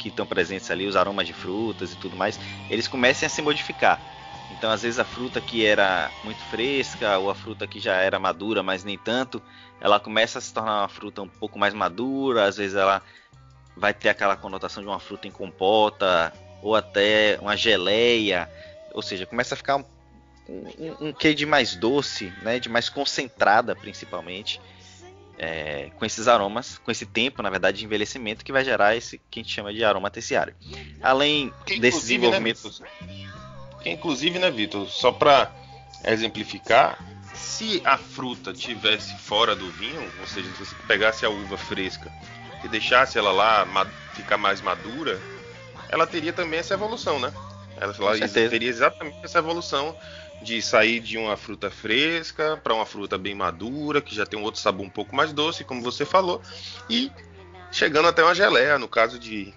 [0.00, 3.42] que estão presentes ali, os aromas de frutas e tudo mais, eles comecem a se
[3.42, 4.00] modificar.
[4.50, 8.18] Então, às vezes, a fruta que era muito fresca ou a fruta que já era
[8.18, 9.40] madura, mas nem tanto,
[9.80, 12.46] ela começa a se tornar uma fruta um pouco mais madura.
[12.46, 13.02] Às vezes, ela
[13.76, 16.32] vai ter aquela conotação de uma fruta em compota
[16.62, 18.50] ou até uma geleia.
[18.92, 19.84] Ou seja, começa a ficar um,
[20.48, 24.60] um, um quê de mais doce, né, de mais concentrada, principalmente
[25.42, 29.18] é, com esses aromas, com esse tempo, na verdade, de envelhecimento que vai gerar esse
[29.30, 30.54] que a gente chama de aroma terciário.
[31.00, 32.70] Além que, desse né, desenvolvimento.
[32.78, 32.86] Né,
[33.82, 35.50] que, inclusive, né, Vitor, só para
[36.04, 41.56] exemplificar, se a fruta tivesse fora do vinho, ou seja, se você pegasse a uva
[41.56, 42.12] fresca
[42.62, 43.66] e deixasse ela lá
[44.12, 45.18] ficar mais madura,
[45.88, 47.32] ela teria também essa evolução, né?
[47.78, 49.96] Ela, ela teria exatamente essa evolução
[50.42, 54.42] de sair de uma fruta fresca para uma fruta bem madura, que já tem um
[54.42, 56.40] outro sabor um pouco mais doce, como você falou,
[56.88, 57.10] e
[57.70, 59.52] chegando até uma geleia, no caso de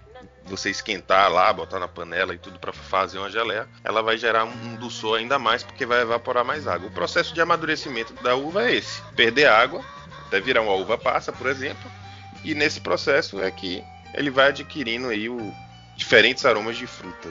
[0.46, 4.44] você esquentar lá, botar na panela e tudo para fazer uma geleia, ela vai gerar
[4.44, 6.90] um dulçor ainda mais porque vai evaporar mais água.
[6.90, 9.84] O processo de amadurecimento da uva é esse: perder água
[10.28, 11.90] até virar uma uva passa, por exemplo,
[12.44, 15.54] e nesse processo é que ele vai adquirindo aí o
[15.96, 17.30] diferentes aromas de fruta.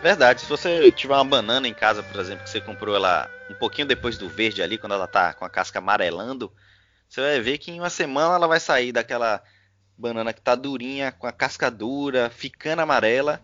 [0.00, 3.54] Verdade, se você tiver uma banana em casa, por exemplo, que você comprou ela um
[3.54, 6.52] pouquinho depois do verde ali, quando ela tá com a casca amarelando,
[7.08, 9.42] você vai ver que em uma semana ela vai sair daquela
[9.96, 13.42] banana que tá durinha, com a casca dura, ficando amarela,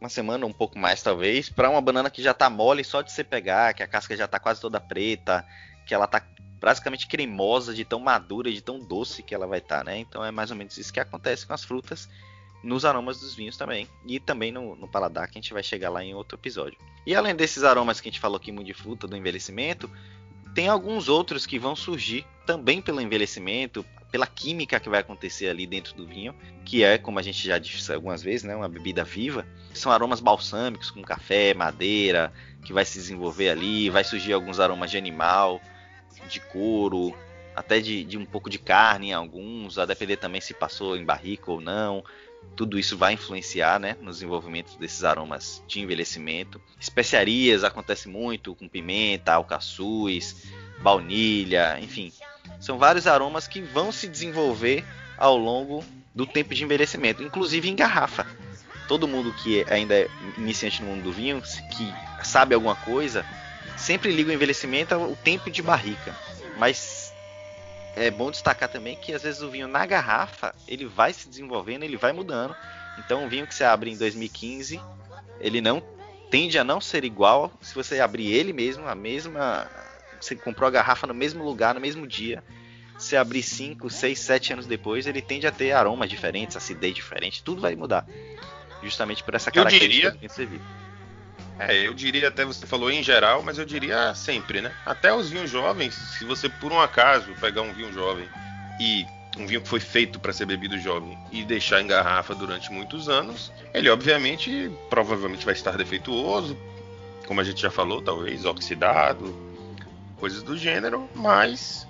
[0.00, 3.10] uma semana um pouco mais talvez, para uma banana que já tá mole só de
[3.10, 5.44] você pegar, que a casca já tá quase toda preta,
[5.84, 6.24] que ela tá
[6.60, 9.98] praticamente cremosa de tão madura, de tão doce que ela vai estar, tá, né?
[9.98, 12.08] Então é mais ou menos isso que acontece com as frutas
[12.62, 13.88] nos aromas dos vinhos também.
[14.06, 16.78] E também no, no, paladar, que a gente vai chegar lá em outro episódio.
[17.06, 19.90] E além desses aromas que a gente falou aqui muito de fruta, do envelhecimento,
[20.54, 25.66] tem alguns outros que vão surgir também pelo envelhecimento, pela química que vai acontecer ali
[25.66, 29.04] dentro do vinho, que é, como a gente já disse algumas vezes, né, uma bebida
[29.04, 29.46] viva.
[29.72, 32.32] São aromas balsâmicos, como café, madeira,
[32.64, 35.60] que vai se desenvolver ali, vai surgir alguns aromas de animal,
[36.28, 37.16] de couro,
[37.54, 41.04] até de, de um pouco de carne em alguns, a depender também se passou em
[41.04, 42.02] barrica ou não
[42.56, 46.60] tudo isso vai influenciar né, no desenvolvimento desses aromas de envelhecimento.
[46.78, 52.12] Especiarias acontece muito com pimenta, alcaçuz, baunilha, enfim.
[52.60, 54.84] São vários aromas que vão se desenvolver
[55.16, 55.82] ao longo
[56.14, 58.26] do tempo de envelhecimento, inclusive em garrafa.
[58.86, 63.24] Todo mundo que ainda é iniciante no mundo do vinho, que sabe alguma coisa,
[63.76, 66.14] sempre liga o envelhecimento ao tempo de barrica.
[66.58, 66.99] Mas
[67.96, 71.82] é bom destacar também que às vezes o vinho na garrafa ele vai se desenvolvendo,
[71.82, 72.54] ele vai mudando.
[72.98, 74.80] Então, o vinho que você abre em 2015,
[75.40, 75.82] ele não
[76.30, 79.66] tende a não ser igual se você abrir ele mesmo, a mesma.
[80.20, 82.44] Você comprou a garrafa no mesmo lugar, no mesmo dia.
[82.98, 87.42] Se abrir 5, 6, 7 anos depois, ele tende a ter aromas diferentes, acidez diferente,
[87.42, 88.06] tudo vai mudar.
[88.82, 90.60] Justamente por essa característica que você viu.
[91.60, 94.72] É, eu diria até você falou em geral, mas eu diria sempre, né?
[94.86, 98.26] Até os vinhos jovens, se você por um acaso pegar um vinho jovem
[98.80, 99.04] e
[99.36, 103.10] um vinho que foi feito para ser bebido jovem e deixar em garrafa durante muitos
[103.10, 106.56] anos, ele obviamente provavelmente vai estar defeituoso,
[107.26, 109.34] como a gente já falou, talvez oxidado,
[110.18, 111.86] coisas do gênero, mas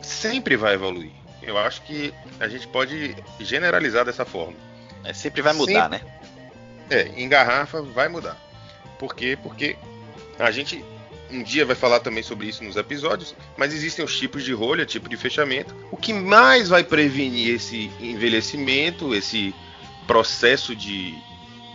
[0.00, 1.12] sempre vai evoluir.
[1.42, 4.56] Eu acho que a gente pode generalizar dessa forma.
[5.04, 6.18] É, sempre vai mudar, sempre, né?
[6.88, 8.45] É, em garrafa vai mudar.
[8.98, 9.38] Por quê?
[9.40, 9.76] Porque
[10.38, 10.84] a gente
[11.30, 14.86] um dia vai falar também sobre isso nos episódios, mas existem os tipos de rolha,
[14.86, 15.74] tipo de fechamento.
[15.90, 19.54] O que mais vai prevenir esse envelhecimento, esse
[20.06, 21.18] processo de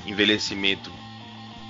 [0.06, 0.92] envelhecimento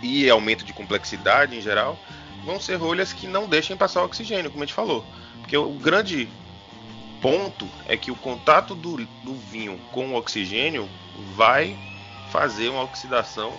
[0.02, 1.98] e aumento de complexidade em geral,
[2.46, 5.06] vão ser rolhas que não deixem passar o oxigênio, como a gente falou.
[5.40, 6.30] Porque o grande
[7.22, 10.90] ponto é que o contato do, do vinho com o oxigênio
[11.36, 11.78] vai
[12.32, 13.54] fazer uma oxidação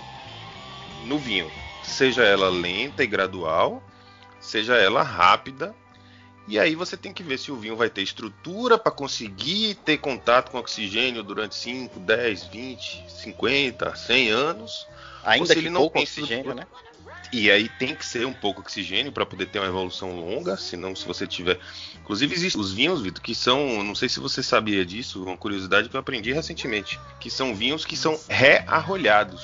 [1.05, 1.51] no vinho,
[1.83, 3.83] seja ela lenta e gradual,
[4.40, 5.75] seja ela rápida.
[6.49, 9.99] E aí você tem que ver se o vinho vai ter estrutura para conseguir ter
[9.99, 14.87] contato com oxigênio durante 5, 10, 20, 50, 100 anos.
[15.25, 16.66] Ainda que ele não tem oxigênio, né?
[17.33, 20.95] E aí tem que ser um pouco oxigênio para poder ter uma evolução longa, senão
[20.95, 21.59] se você tiver,
[22.03, 25.88] inclusive existem os vinhos, Vitor, que são, não sei se você sabia disso, uma curiosidade
[25.88, 29.42] que eu aprendi recentemente, que são vinhos que são rearrolhados.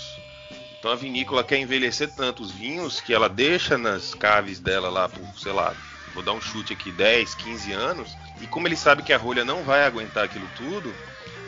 [0.79, 5.09] Então a vinícola quer envelhecer tanto os vinhos que ela deixa nas caves dela lá
[5.09, 5.75] por, sei lá,
[6.15, 9.45] vou dar um chute aqui, 10, 15 anos, e como ele sabe que a rolha
[9.45, 10.95] não vai aguentar aquilo tudo,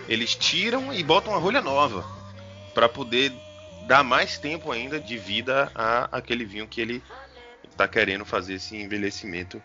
[0.08, 2.04] eles tiram e botam a rolha nova
[2.74, 3.32] para poder
[3.86, 7.02] dar mais tempo ainda de vida a aquele vinho que ele
[7.68, 9.62] está querendo fazer esse envelhecimento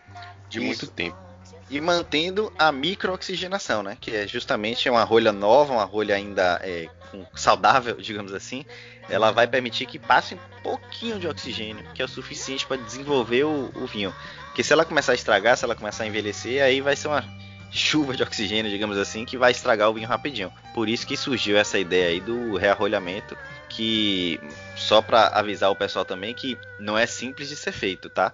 [0.50, 0.68] de Isso.
[0.68, 1.25] muito tempo.
[1.70, 3.98] E mantendo a microoxigenação, né?
[4.00, 6.88] Que é justamente uma rolha nova, uma rolha ainda é,
[7.36, 8.66] saudável, digamos assim.
[9.10, 13.44] Ela vai permitir que passe um pouquinho de oxigênio, que é o suficiente para desenvolver
[13.44, 14.14] o, o vinho.
[14.48, 17.24] Porque se ela começar a estragar, se ela começar a envelhecer, aí vai ser uma
[17.72, 20.52] chuva de oxigênio, digamos assim, que vai estragar o vinho rapidinho.
[20.74, 24.40] Por isso que surgiu essa ideia aí do rearrolhamento, que
[24.78, 28.34] só para avisar o pessoal também que não é simples de ser feito, tá?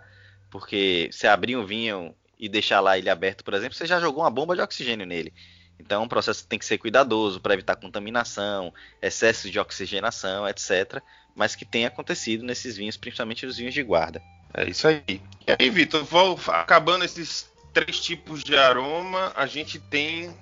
[0.50, 4.24] Porque se abrir um vinho e deixar lá ele aberto, por exemplo, você já jogou
[4.24, 5.32] uma bomba de oxigênio nele.
[5.80, 11.02] Então, o processo tem que ser cuidadoso para evitar contaminação, excesso de oxigenação, etc.
[11.36, 14.22] Mas que tem acontecido nesses vinhos, principalmente os vinhos de guarda.
[14.54, 15.04] É isso aí.
[15.08, 15.22] E
[15.60, 20.36] aí, Vitor, vou acabando esses três tipos de aroma, a gente tem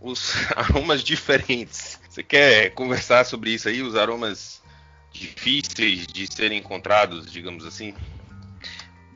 [0.00, 1.98] os aromas diferentes.
[2.08, 4.62] Você quer conversar sobre isso aí, os aromas
[5.12, 7.94] difíceis de serem encontrados, digamos assim?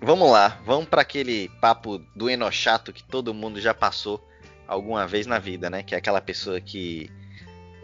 [0.04, 4.20] Vamos lá, vamos para aquele papo do enochato que todo mundo já passou
[4.66, 5.84] alguma vez na vida, né?
[5.84, 7.08] Que é aquela pessoa que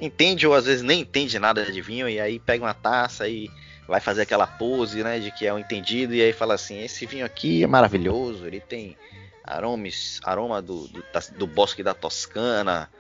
[0.00, 3.48] entende ou às vezes nem entende nada de vinho e aí pega uma taça e
[3.86, 7.06] vai fazer aquela pose, né, de que é um entendido e aí fala assim: esse
[7.06, 8.96] vinho aqui é maravilhoso, ele tem
[9.44, 11.04] aromas, aroma do, do,
[11.36, 12.90] do bosque da Toscana,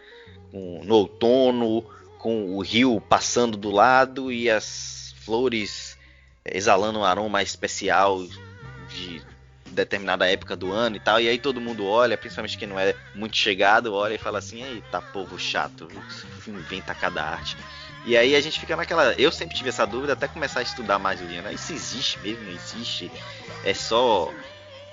[0.52, 1.84] com, no outono,
[2.18, 5.98] com o rio passando do lado e as flores
[6.44, 8.24] exalando um aroma especial
[8.98, 9.22] de
[9.70, 11.20] determinada época do ano e tal.
[11.20, 14.62] E aí todo mundo olha, principalmente quem não é muito chegado, olha e fala assim:
[14.62, 15.88] eita, povo chato,
[16.46, 17.56] inventa cada arte.
[18.04, 19.12] E aí a gente fica naquela.
[19.14, 21.42] Eu sempre tive essa dúvida até começar a estudar mais o vinho.
[21.42, 21.52] Né?
[21.52, 22.44] Isso existe mesmo?
[22.44, 23.10] Não existe?
[23.64, 24.32] É só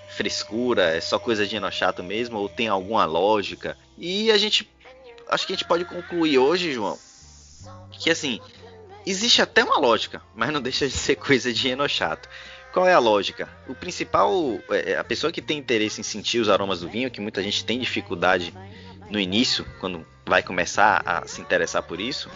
[0.10, 3.78] frescura, é só coisa de enochato mesmo, ou tem alguma lógica?
[3.98, 4.70] E a gente,
[5.30, 6.98] acho que a gente pode concluir hoje, João,
[7.92, 8.40] que assim,
[9.06, 12.30] existe até uma lógica, mas não deixa de ser coisa de enochato.
[12.76, 13.48] Qual é a lógica?
[13.70, 17.10] O principal, é, é, a pessoa que tem interesse em sentir os aromas do vinho,
[17.10, 18.54] que muita gente tem dificuldade
[19.10, 22.30] no início, quando vai começar a se interessar por isso,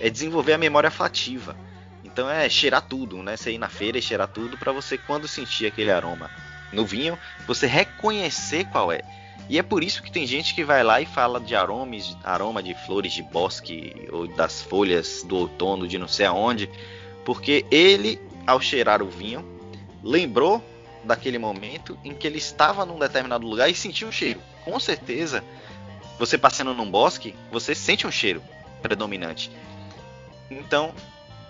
[0.00, 1.56] é desenvolver a memória fativa.
[2.02, 3.36] Então é cheirar tudo, né?
[3.36, 6.32] Você ir na feira e cheirar tudo para você quando sentir aquele aroma
[6.72, 9.02] no vinho, você reconhecer qual é.
[9.48, 12.60] E é por isso que tem gente que vai lá e fala de aromas, aroma
[12.60, 16.68] de flores de bosque ou das folhas do outono de não sei aonde,
[17.24, 19.54] porque ele, ao cheirar o vinho,
[20.06, 20.62] lembrou
[21.02, 24.40] daquele momento em que ele estava num determinado lugar e sentiu o cheiro.
[24.64, 25.42] Com certeza,
[26.18, 28.42] você passando num bosque, você sente um cheiro
[28.80, 29.50] predominante.
[30.50, 30.94] Então,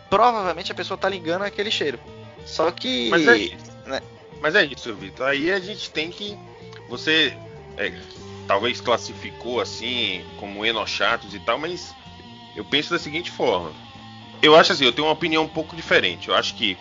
[0.09, 2.01] provavelmente a pessoa está ligando aquele cheiro.
[2.45, 3.11] Só que.
[3.11, 4.03] Mas é, né?
[4.40, 5.27] Mas é isso, Vitor.
[5.27, 6.37] Aí a gente tem que.
[6.88, 7.37] Você
[7.77, 7.92] é,
[8.47, 11.95] talvez classificou assim como enochatos e tal, mas
[12.55, 13.73] eu penso da seguinte forma.
[14.40, 16.29] Eu acho assim, eu tenho uma opinião um pouco diferente.
[16.29, 16.77] Eu acho que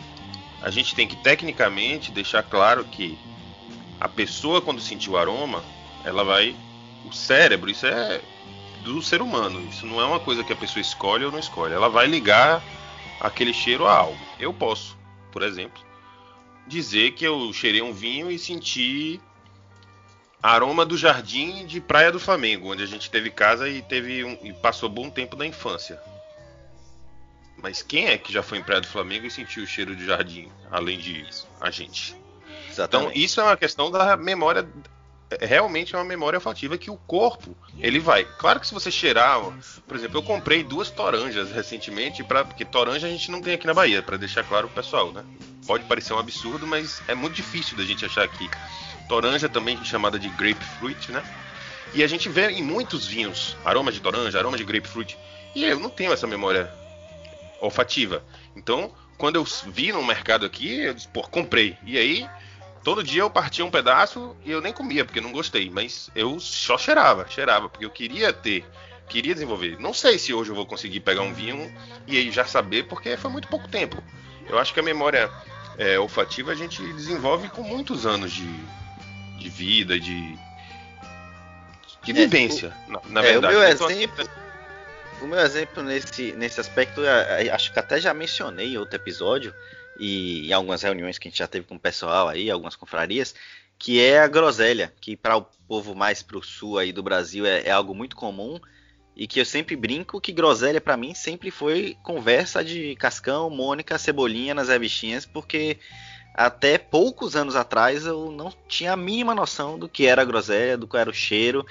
[0.61, 3.17] a gente tem que tecnicamente deixar claro que
[3.99, 5.63] a pessoa quando sentir o aroma,
[6.03, 6.55] ela vai
[7.05, 8.21] o cérebro, isso é
[8.83, 9.59] do ser humano.
[9.67, 11.73] Isso não é uma coisa que a pessoa escolhe ou não escolhe.
[11.73, 12.63] Ela vai ligar
[13.19, 14.19] aquele cheiro a algo.
[14.39, 14.97] Eu posso,
[15.31, 15.83] por exemplo,
[16.67, 19.19] dizer que eu cheirei um vinho e senti
[20.41, 24.37] aroma do jardim de Praia do Flamengo, onde a gente teve casa e teve um,
[24.43, 25.99] e passou bom tempo da infância.
[27.65, 30.05] Mas quem é que já foi em Praia do Flamengo e sentiu o cheiro de
[30.05, 31.25] jardim, além de
[31.59, 32.15] a gente?
[32.69, 33.09] Exatamente.
[33.09, 34.69] Então isso é uma questão da memória
[35.41, 38.23] realmente é uma memória olfativa que o corpo ele vai.
[38.23, 39.41] Claro que se você cheirar,
[39.87, 43.65] por exemplo, eu comprei duas toranjas recentemente para porque toranja a gente não tem aqui
[43.65, 45.25] na Bahia, para deixar claro pro pessoal, né?
[45.65, 48.47] Pode parecer um absurdo, mas é muito difícil da gente achar aqui.
[49.09, 51.23] Toranja também chamada de grapefruit, né?
[51.95, 55.17] E a gente vê em muitos vinhos aroma de toranja, aroma de grapefruit.
[55.55, 56.84] E eu não tenho essa memória
[57.61, 58.23] olfativa.
[58.55, 61.77] Então, quando eu vi no mercado aqui, eu disse, pô, comprei.
[61.85, 62.29] E aí,
[62.83, 65.69] todo dia eu partia um pedaço e eu nem comia, porque não gostei.
[65.69, 68.65] Mas eu só cheirava, cheirava, porque eu queria ter,
[69.07, 69.79] queria desenvolver.
[69.79, 71.73] Não sei se hoje eu vou conseguir pegar um vinho
[72.07, 74.01] e aí já saber, porque foi muito pouco tempo.
[74.47, 75.31] Eu acho que a memória
[75.77, 78.47] é, olfativa a gente desenvolve com muitos anos de,
[79.39, 80.37] de vida, de,
[82.03, 83.55] de é, vivência, o, na, na é, verdade.
[83.55, 84.29] O meu exemplo,
[85.25, 88.95] o meu exemplo nesse, nesse aspecto, é, é, acho que até já mencionei em outro
[88.95, 89.53] episódio,
[89.99, 93.33] e em algumas reuniões que a gente já teve com o pessoal aí, algumas confrarias,
[93.77, 97.63] que é a groselha, que para o povo mais pro sul aí do Brasil é,
[97.63, 98.59] é, algo muito comum,
[99.15, 103.97] e que eu sempre brinco que groselha para mim sempre foi conversa de Cascão, Mônica,
[103.97, 105.79] Cebolinha nas revistinhas, porque
[106.33, 110.77] até poucos anos atrás eu não tinha a mínima noção do que era a groselha,
[110.77, 111.65] do que era o cheiro.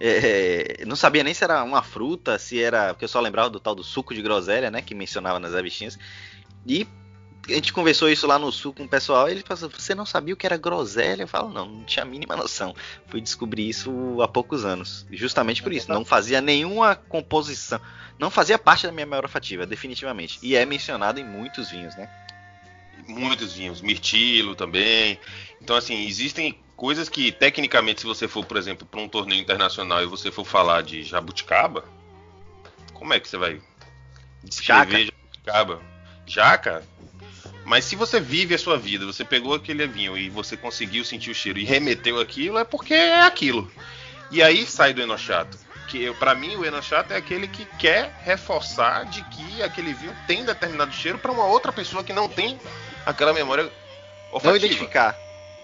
[0.00, 2.94] É, não sabia nem se era uma fruta, se era.
[2.94, 4.80] Porque eu só lembrava do tal do suco de groselha, né?
[4.82, 5.98] Que mencionava nas revistinhas.
[6.66, 6.86] E
[7.48, 9.28] a gente conversou isso lá no sul com o pessoal.
[9.28, 11.22] E ele falou: Você não sabia o que era groselha?
[11.22, 12.74] Eu falo: Não, não tinha a mínima noção.
[13.06, 15.06] Fui descobrir isso há poucos anos.
[15.10, 15.90] Justamente por isso.
[15.90, 17.80] Não fazia nenhuma composição.
[18.18, 20.38] Não fazia parte da minha memória olfativa, definitivamente.
[20.42, 22.08] E é mencionado em muitos vinhos, né?
[23.08, 23.80] Muitos vinhos.
[23.80, 25.18] Mirtilo também.
[25.60, 30.02] Então, assim, existem coisas que, tecnicamente, se você for, por exemplo, para um torneio internacional
[30.02, 31.84] e você for falar de jabuticaba,
[32.92, 33.60] como é que você vai
[34.44, 35.16] descrever Jaca.
[35.16, 35.82] jabuticaba?
[36.26, 36.84] Jaca?
[37.64, 41.30] Mas se você vive a sua vida, você pegou aquele vinho e você conseguiu sentir
[41.30, 43.70] o cheiro e remeteu aquilo, é porque é aquilo.
[44.30, 45.58] E aí sai do enochato.
[45.86, 50.44] Que para mim o enochato é aquele que quer reforçar de que aquele vinho tem
[50.44, 52.58] determinado cheiro para uma outra pessoa que não tem
[53.08, 53.70] aquela memória
[54.30, 54.50] olfativa.
[54.50, 55.18] Não identificar.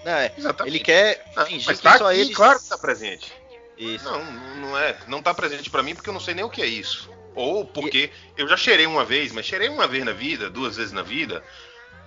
[0.04, 0.32] Não, é.
[0.36, 0.76] Exatamente.
[0.76, 2.34] Ele quer ah, fingir mas que tá só aqui, ele.
[2.34, 3.32] Claro que tá presente.
[3.76, 4.04] Isso.
[4.04, 4.24] Não,
[4.56, 4.96] não é.
[5.06, 7.10] Não tá presente para mim porque eu não sei nem o que é isso.
[7.34, 8.40] Ou porque e...
[8.40, 11.42] eu já cheirei uma vez, mas cheirei uma vez na vida, duas vezes na vida.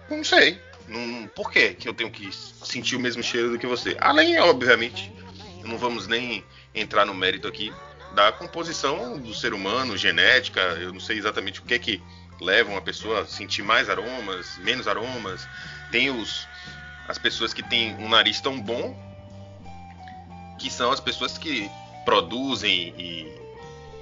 [0.10, 0.60] Não sei.
[0.88, 3.96] Não, por que que eu tenho que sentir o mesmo cheiro do que você?
[4.00, 5.12] Além, obviamente,
[5.64, 7.74] não vamos nem entrar no mérito aqui
[8.14, 10.62] da composição do ser humano, genética.
[10.80, 12.02] Eu não sei exatamente o que é que
[12.40, 15.48] leva uma pessoa a sentir mais aromas, menos aromas.
[15.92, 16.48] Tem os
[17.08, 18.94] as pessoas que têm um nariz tão bom,
[20.60, 21.72] que são as pessoas que
[22.04, 23.32] produzem e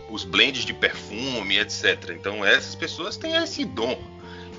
[0.10, 2.12] os blends de perfume, etc.
[2.12, 4.00] Então essas pessoas têm esse dom.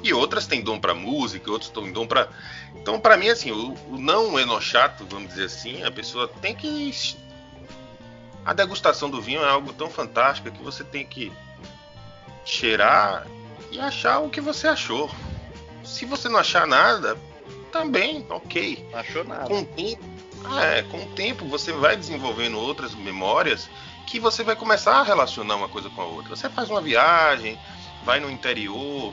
[0.03, 2.29] E outras têm dom para música, outros têm dom para.
[2.77, 7.17] Então, para mim, assim, o, o não enochato, vamos dizer assim, a pessoa tem que.
[8.45, 11.33] A degustação do vinho é algo tão fantástico que você tem que
[12.45, 13.27] cheirar
[13.71, 15.11] e achar o que você achou.
[15.85, 17.17] Se você não achar nada,
[17.71, 18.89] também, ok.
[18.93, 19.47] Achou nada.
[19.47, 20.05] Com o tempo,
[20.59, 23.69] é, com o tempo você vai desenvolvendo outras memórias
[24.07, 26.35] que você vai começar a relacionar uma coisa com a outra.
[26.35, 27.59] Você faz uma viagem,
[28.05, 29.13] vai no interior,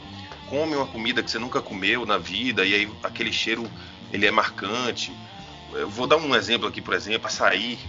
[0.49, 3.69] come uma comida que você nunca comeu na vida e aí aquele cheiro
[4.11, 5.11] ele é marcante.
[5.73, 7.79] Eu vou dar um exemplo aqui, por exemplo, açaí.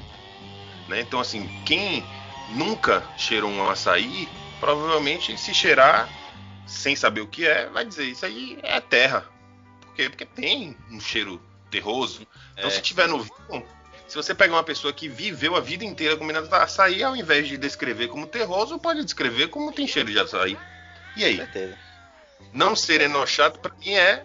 [0.88, 1.00] Né?
[1.00, 2.04] Então assim, quem
[2.50, 6.08] nunca cheirou um açaí, provavelmente se cheirar
[6.66, 9.34] sem saber o que é, vai dizer isso aí é terra
[9.94, 10.10] quê?
[10.10, 11.40] Porque tem um cheiro
[11.70, 12.26] terroso.
[12.52, 12.70] Então, é.
[12.70, 13.64] se tiver no vinho,
[14.06, 17.56] se você pegar uma pessoa que viveu a vida inteira comendo açaí, ao invés de
[17.56, 20.58] descrever como terroso, pode descrever como tem cheiro de açaí.
[21.16, 21.40] E aí?
[22.52, 24.24] Não ser enochado para mim é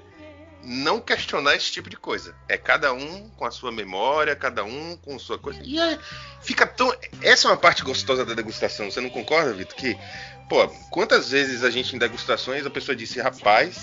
[0.61, 2.35] não questionar esse tipo de coisa.
[2.47, 5.61] É cada um com a sua memória, cada um com a sua coisa.
[5.63, 5.97] E é,
[6.41, 6.93] fica tão.
[7.21, 8.91] Essa é uma parte gostosa da degustação.
[8.91, 9.75] Você não concorda, Vitor?
[9.75, 9.97] Que,
[10.49, 13.77] pô, quantas vezes a gente em degustações a pessoa disse, rapaz,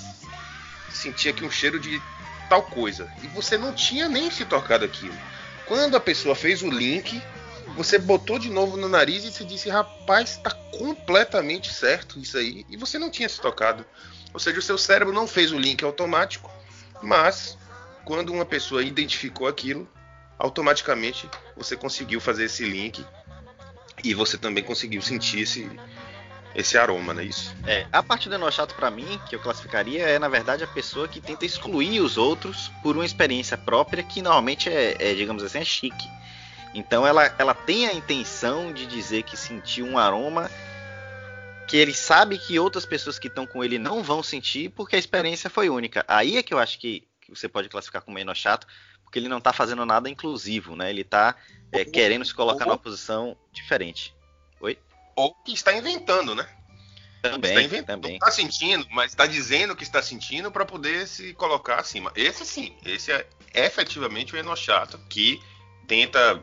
[0.90, 2.02] sentia aqui um cheiro de
[2.48, 3.10] tal coisa.
[3.22, 5.16] E você não tinha nem se tocado aquilo.
[5.64, 7.22] Quando a pessoa fez o link,
[7.76, 12.66] você botou de novo no nariz e se disse, rapaz, está completamente certo isso aí.
[12.68, 13.86] E você não tinha se tocado.
[14.34, 16.50] Ou seja, o seu cérebro não fez o link automático,
[17.02, 17.56] mas
[18.04, 19.88] quando uma pessoa identificou aquilo,
[20.38, 23.04] automaticamente você conseguiu fazer esse link
[24.04, 25.70] e você também conseguiu sentir esse,
[26.56, 27.24] esse aroma, né?
[27.24, 27.54] Isso.
[27.66, 31.06] É, a parte do enochato para mim, que eu classificaria, é na verdade a pessoa
[31.06, 35.58] que tenta excluir os outros por uma experiência própria que normalmente é, é digamos assim,
[35.58, 36.08] é chique.
[36.74, 40.50] Então ela, ela tem a intenção de dizer que sentiu um aroma
[41.68, 44.98] que ele sabe que outras pessoas que estão com ele não vão sentir porque a
[44.98, 46.04] experiência foi única.
[46.08, 48.66] Aí é que eu acho que, que você pode classificar como enochato,
[49.04, 50.88] porque ele não está fazendo nada inclusivo, né?
[50.88, 51.34] Ele está
[51.70, 54.16] é, querendo se colocar numa posição diferente.
[55.16, 56.46] Ou que está inventando, né?
[57.22, 58.14] Também, está inventando, também.
[58.14, 62.12] Está sentindo, mas está dizendo que está sentindo para poder se colocar acima.
[62.14, 65.40] Esse sim, esse é efetivamente o Enochato que
[65.86, 66.40] tenta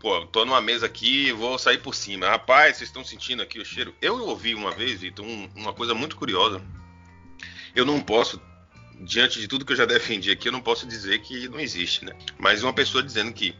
[0.00, 2.28] pô, tô numa mesa aqui, vou sair por cima.
[2.28, 3.94] Rapaz, vocês estão sentindo aqui o cheiro?
[4.00, 6.62] Eu ouvi uma vez, Vitor, um, uma coisa muito curiosa.
[7.74, 8.40] Eu não posso,
[9.00, 12.04] diante de tudo que eu já defendi aqui, eu não posso dizer que não existe,
[12.04, 12.12] né?
[12.38, 13.54] Mas uma pessoa dizendo que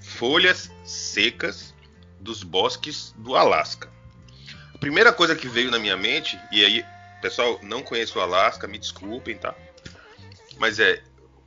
[0.00, 1.71] folhas secas
[2.22, 3.90] dos bosques do Alasca.
[4.74, 6.84] A primeira coisa que veio na minha mente, e aí,
[7.20, 9.54] pessoal, não conheço o Alasca, me desculpem, tá?
[10.58, 11.02] Mas é,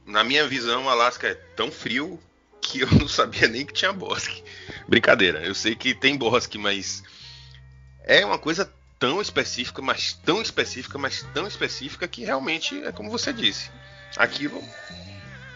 [0.06, 2.20] na minha visão, o Alasca é tão frio
[2.62, 4.44] que eu não sabia nem que tinha bosque.
[4.88, 7.04] Brincadeira, eu sei que tem bosque, mas
[8.04, 13.10] é uma coisa tão específica, mas tão específica, mas tão específica que realmente é como
[13.10, 13.72] você disse.
[14.18, 14.64] Aquilo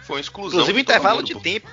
[0.03, 0.59] foi uma exclusão.
[0.59, 1.70] Inclusive, o intervalo de tempo,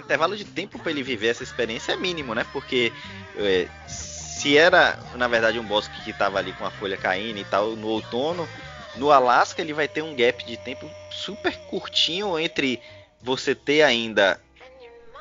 [0.00, 2.46] intervalo de tempo para ele viver essa experiência é mínimo, né?
[2.52, 2.92] Porque
[3.36, 7.44] é, se era, na verdade, um bosque que estava ali com a folha caindo e
[7.44, 8.48] tal no outono,
[8.96, 12.80] no Alasca ele vai ter um gap de tempo super curtinho entre
[13.20, 14.40] você ter ainda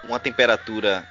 [0.04, 1.08] uma temperatura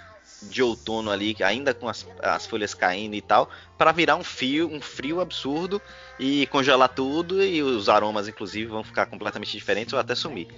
[0.48, 4.68] de outono ali, ainda com as, as folhas caindo e tal, para virar um frio,
[4.72, 5.80] um frio absurdo
[6.18, 10.48] e congelar tudo e os aromas inclusive vão ficar completamente diferentes ou até sumir.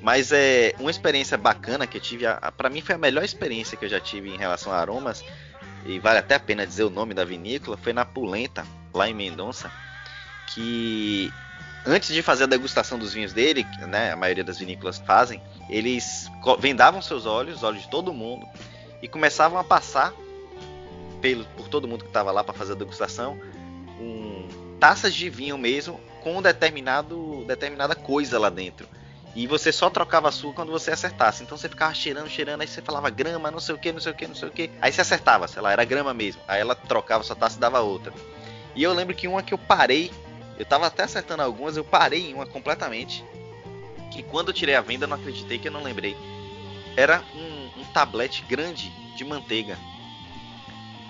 [0.00, 2.24] Mas é uma experiência bacana que eu tive,
[2.56, 5.24] para mim foi a melhor experiência que eu já tive em relação a aromas
[5.84, 9.14] e vale até a pena dizer o nome da vinícola, foi na Pulenta, lá em
[9.14, 9.70] Mendonça,
[10.52, 11.32] que
[11.86, 16.28] antes de fazer a degustação dos vinhos dele, né, a maioria das vinícolas fazem, eles
[16.58, 18.46] vendavam seus olhos, os olhos de todo mundo,
[19.02, 20.14] e começavam a passar
[21.20, 23.40] pelo, por todo mundo que estava lá para fazer a degustação,
[24.00, 28.88] um, taças de vinho mesmo com determinado, determinada coisa lá dentro.
[29.34, 31.42] E você só trocava a sua quando você acertasse.
[31.42, 34.12] Então você ficava cheirando, cheirando, aí você falava grama, não sei o que, não sei
[34.12, 34.70] o que, não sei o que.
[34.80, 36.40] Aí você acertava, sei lá, era grama mesmo.
[36.48, 38.14] Aí ela trocava sua taça e dava outra.
[38.74, 40.10] E eu lembro que uma que eu parei,
[40.58, 43.22] eu tava até acertando algumas, eu parei em uma completamente
[44.10, 46.16] que quando eu tirei a venda eu não acreditei que eu não lembrei.
[46.96, 49.78] Era um, um tablete grande de manteiga.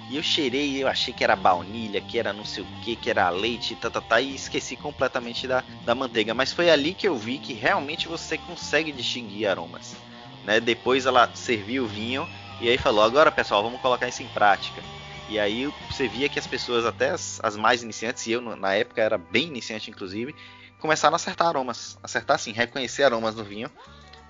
[0.09, 3.11] E eu cheirei eu achei que era baunilha, que era não sei o que, que
[3.11, 6.33] era leite, tá, tá, tá, e esqueci completamente da, da manteiga.
[6.33, 9.97] Mas foi ali que eu vi que realmente você consegue distinguir aromas.
[10.45, 10.61] Né?
[10.61, 12.29] Depois ela serviu o vinho
[12.61, 14.81] e aí falou: agora pessoal, vamos colocar isso em prática.
[15.29, 18.75] E aí você via que as pessoas, até as, as mais iniciantes, e eu na
[18.75, 20.35] época era bem iniciante inclusive,
[20.79, 21.99] começaram a acertar aromas.
[22.01, 23.69] Acertar assim, reconhecer aromas no vinho.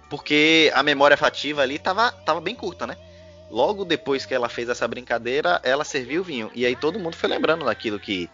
[0.09, 2.97] Porque a memória afativa ali tava, tava bem curta, né?
[3.51, 6.51] Logo depois que ela fez essa brincadeira, ela serviu o vinho.
[6.55, 8.29] E aí todo mundo foi lembrando daquilo que,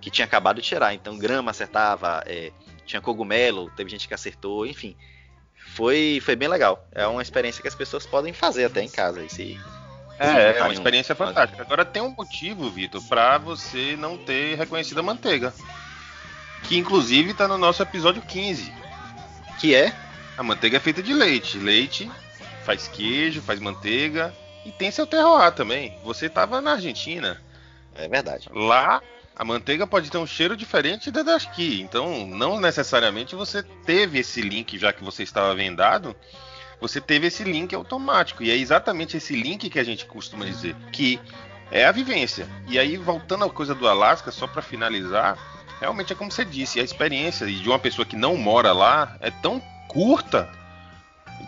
[0.00, 0.94] que tinha acabado de tirar.
[0.94, 2.52] Então grama acertava, é,
[2.84, 4.96] tinha cogumelo, teve gente que acertou, enfim.
[5.74, 6.86] Foi, foi bem legal.
[6.92, 9.22] É uma experiência que as pessoas podem fazer até em casa.
[9.24, 9.58] Esse,
[10.18, 11.62] é, é uma experiência fantástica.
[11.62, 15.52] Agora tem um motivo, Vitor, para você não ter reconhecido a manteiga
[16.66, 18.72] que inclusive está no nosso episódio 15.
[19.58, 19.94] Que é?
[20.36, 21.58] A manteiga é feita de leite.
[21.58, 22.10] Leite
[22.66, 24.34] faz queijo, faz manteiga
[24.64, 25.96] e tem seu terroir também.
[26.02, 27.40] Você estava na Argentina.
[27.94, 28.48] É verdade.
[28.52, 29.00] Lá
[29.36, 31.80] a manteiga pode ter um cheiro diferente da daqui.
[31.80, 36.16] Então, não necessariamente você teve esse link, já que você estava vendado,
[36.80, 38.42] você teve esse link automático.
[38.42, 41.20] E é exatamente esse link que a gente costuma dizer, que
[41.70, 42.48] é a vivência.
[42.66, 45.38] E aí, voltando à coisa do Alasca, só para finalizar,
[45.78, 49.30] realmente é como você disse, a experiência de uma pessoa que não mora lá é
[49.30, 49.62] tão
[49.96, 50.46] curta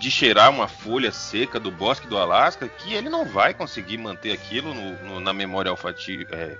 [0.01, 4.33] de cheirar uma folha seca do bosque do Alasca que ele não vai conseguir manter
[4.33, 6.59] aquilo no, no, na memória olfativa, é,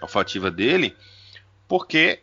[0.00, 0.96] olfativa dele,
[1.68, 2.20] porque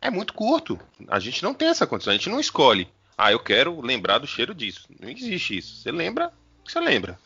[0.00, 0.80] é muito curto.
[1.08, 2.88] A gente não tem essa condição, a gente não escolhe.
[3.18, 4.88] Ah, eu quero lembrar do cheiro disso.
[4.98, 5.82] Não existe isso.
[5.82, 6.32] Você lembra,
[6.64, 7.18] você lembra.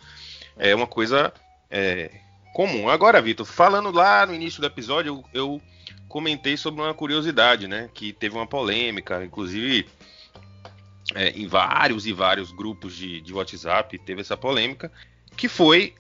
[0.57, 1.33] É uma coisa
[1.71, 2.11] é,
[2.53, 2.89] comum.
[2.89, 5.63] Agora, Vitor, falando lá no início do episódio, eu, eu
[6.09, 7.89] comentei sobre uma curiosidade, né?
[7.95, 9.89] Que teve uma polêmica, inclusive
[11.17, 14.93] é, em vários e vários grupos de, de WhatsApp teve essa polêmica,
[15.35, 15.95] que foi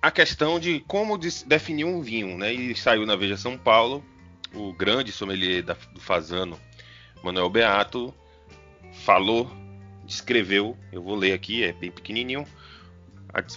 [0.00, 2.52] a questão de como definir um vinho, né?
[2.52, 4.02] E saiu na Veja São Paulo
[4.54, 6.58] o grande sommelier da, do Fazano,
[7.22, 8.14] Manuel Beato,
[9.04, 9.50] falou,
[10.06, 12.46] descreveu, eu vou ler aqui, é bem pequenininho,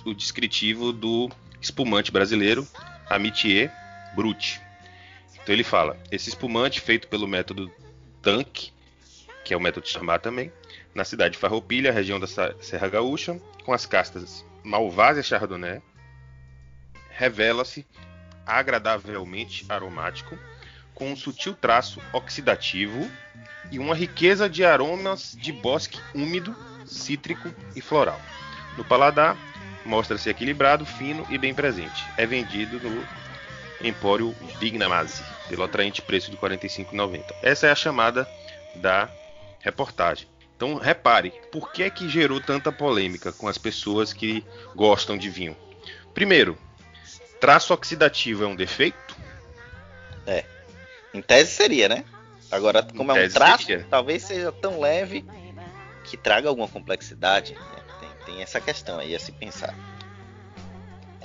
[0.05, 1.31] o descritivo do
[1.61, 2.67] espumante brasileiro
[3.09, 3.71] Amitié
[4.15, 4.61] Brut.
[5.41, 7.71] Então ele fala: esse espumante feito pelo método
[8.21, 8.73] Tank,
[9.43, 10.51] que é o método de chamar também,
[10.93, 15.81] na cidade de Farroupilha, região da Serra Gaúcha, com as castas Malvasia Chardonnay,
[17.09, 17.85] revela-se
[18.45, 20.37] agradavelmente aromático,
[20.93, 23.09] com um sutil traço oxidativo
[23.71, 28.19] e uma riqueza de aromas de bosque úmido cítrico e floral.
[28.77, 29.37] No paladar,
[29.85, 32.05] mostra-se equilibrado, fino e bem presente.
[32.17, 33.05] É vendido no
[33.81, 37.23] Empório Vignamasi, pelo atraente preço de R$ 45,90.
[37.41, 38.27] Essa é a chamada
[38.75, 39.09] da
[39.63, 40.27] reportagem.
[40.55, 44.45] Então repare, por que é que gerou tanta polêmica com as pessoas que
[44.75, 45.57] gostam de vinho?
[46.13, 46.57] Primeiro,
[47.39, 49.17] traço oxidativo é um defeito?
[50.27, 50.45] É.
[51.13, 52.05] Em tese seria, né?
[52.51, 53.87] Agora, como é um traço, seria.
[53.89, 55.25] talvez seja tão leve
[56.03, 57.53] que traga alguma complexidade.
[57.53, 57.83] Né?
[57.99, 59.73] Tem, tem essa questão aí a se pensar.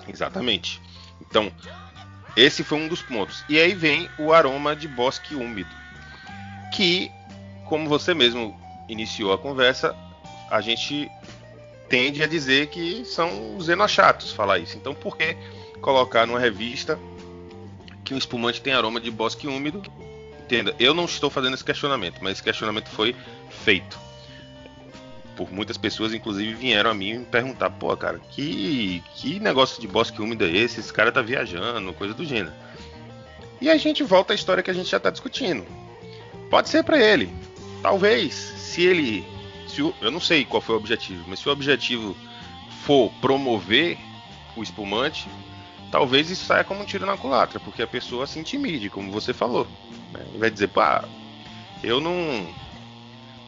[0.08, 0.80] Exatamente.
[1.20, 1.52] Então,
[2.34, 3.44] esse foi um dos pontos.
[3.48, 5.70] E aí vem o aroma de bosque úmido,
[6.74, 7.10] que,
[7.68, 8.58] como você mesmo
[8.88, 9.94] iniciou a conversa,
[10.50, 11.10] a gente
[11.88, 14.76] tende a dizer que são xenochatos falar isso.
[14.76, 15.36] Então, por que
[15.80, 16.98] colocar numa revista
[18.04, 19.82] que o espumante tem aroma de bosque úmido?
[20.40, 23.14] Entenda, eu não estou fazendo esse questionamento, mas esse questionamento foi
[23.50, 23.98] feito.
[25.36, 29.86] Por muitas pessoas, inclusive, vieram a mim me perguntar: pô, cara, que, que negócio de
[29.86, 30.80] bosque úmido é esse?
[30.80, 32.52] Esse cara tá viajando, coisa do gênero.
[33.60, 35.64] E a gente volta à história que a gente já está discutindo.
[36.50, 37.30] Pode ser para ele.
[37.82, 39.26] Talvez se ele.
[39.66, 42.16] Se o, eu não sei qual foi o objetivo, mas se o objetivo
[42.84, 43.98] for promover
[44.56, 45.28] o espumante,
[45.90, 49.32] talvez isso saia como um tiro na culatra, porque a pessoa se intimide, como você
[49.32, 49.66] falou.
[50.12, 50.24] Né?
[50.34, 51.04] E vai dizer, pá,
[51.82, 52.46] eu não.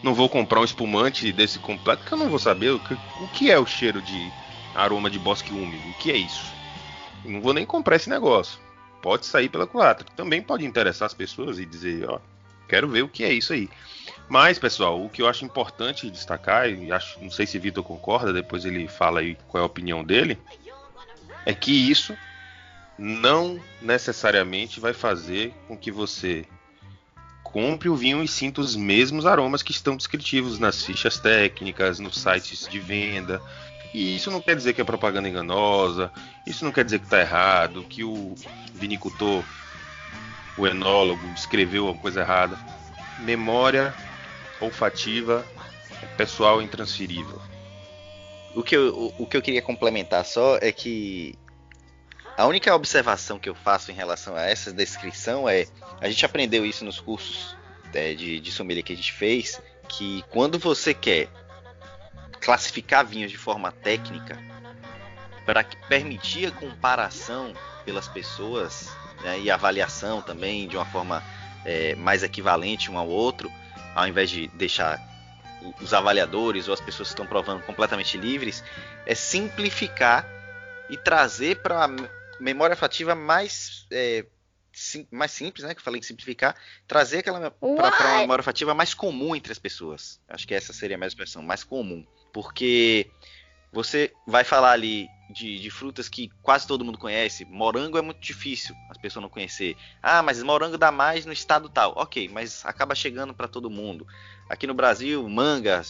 [0.02, 3.28] Não vou comprar um espumante desse completo, porque eu não vou saber o que, o
[3.34, 4.32] que é o cheiro de
[4.74, 5.86] aroma de bosque úmido.
[5.90, 6.50] O que é isso?
[7.22, 8.58] Eu não vou nem comprar esse negócio.
[9.02, 10.06] Pode sair pela culatra.
[10.16, 12.18] Também pode interessar as pessoas e dizer, ó,
[12.66, 13.68] quero ver o que é isso aí.
[14.30, 18.32] Mas, pessoal, o que eu acho importante destacar, e acho, não sei se Vitor concorda,
[18.32, 20.38] depois ele fala aí qual é a opinião dele,
[21.44, 22.16] é que isso
[22.96, 26.44] não necessariamente vai fazer com que você
[27.42, 32.16] compre o vinho e sinta os mesmos aromas que estão descritivos nas fichas técnicas, nos
[32.16, 33.42] sites de venda.
[33.92, 36.12] E isso não quer dizer que é propaganda enganosa,
[36.46, 38.36] isso não quer dizer que está errado, que o
[38.74, 39.42] vinicultor,
[40.56, 42.56] o enólogo, escreveu uma coisa errada.
[43.18, 43.92] Memória
[44.60, 45.46] olfativa
[46.16, 47.40] pessoal intransferível.
[48.54, 51.34] O que, eu, o, o que eu queria complementar só é que
[52.36, 55.66] a única observação que eu faço em relação a essa descrição é
[56.00, 57.56] a gente aprendeu isso nos cursos
[57.94, 61.28] é, de, de sommelier que a gente fez que quando você quer
[62.40, 64.38] classificar vinhos de forma técnica
[65.44, 67.52] para permitir a comparação
[67.84, 68.90] pelas pessoas
[69.22, 71.22] né, e avaliação também de uma forma
[71.64, 73.52] é, mais equivalente um ao outro
[73.94, 74.98] ao invés de deixar
[75.80, 78.64] os avaliadores ou as pessoas que estão provando completamente livres,
[79.06, 80.26] é simplificar
[80.88, 81.88] e trazer para a
[82.40, 84.24] memória afetiva mais, é,
[84.72, 85.74] sim, mais simples, né?
[85.74, 89.58] Que eu falei em simplificar, trazer aquela para uma memória afetiva mais comum entre as
[89.58, 90.20] pessoas.
[90.28, 92.06] Acho que essa seria a minha expressão, mais comum.
[92.32, 93.10] Porque
[93.72, 97.44] você vai falar ali de, de, frutas que quase todo mundo conhece.
[97.44, 99.76] Morango é muito difícil as pessoas não conhecer.
[100.02, 101.92] Ah, mas morango dá mais no estado tal.
[101.96, 104.06] Ok, mas acaba chegando para todo mundo.
[104.48, 105.82] Aqui no Brasil, manga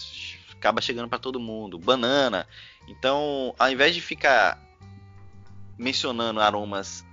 [0.52, 1.78] acaba chegando para todo mundo.
[1.78, 2.46] Banana.
[2.86, 4.60] Então, ao invés de ficar
[5.78, 7.04] mencionando aromas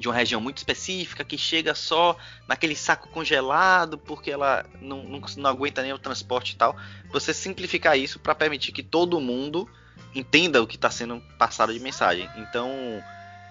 [0.00, 2.16] de uma região muito específica que chega só
[2.48, 6.74] naquele saco congelado porque ela não, não, não aguenta nem o transporte e tal,
[7.12, 9.68] você simplificar isso para permitir que todo mundo
[10.14, 12.28] entenda o que está sendo passado de mensagem.
[12.36, 12.70] Então,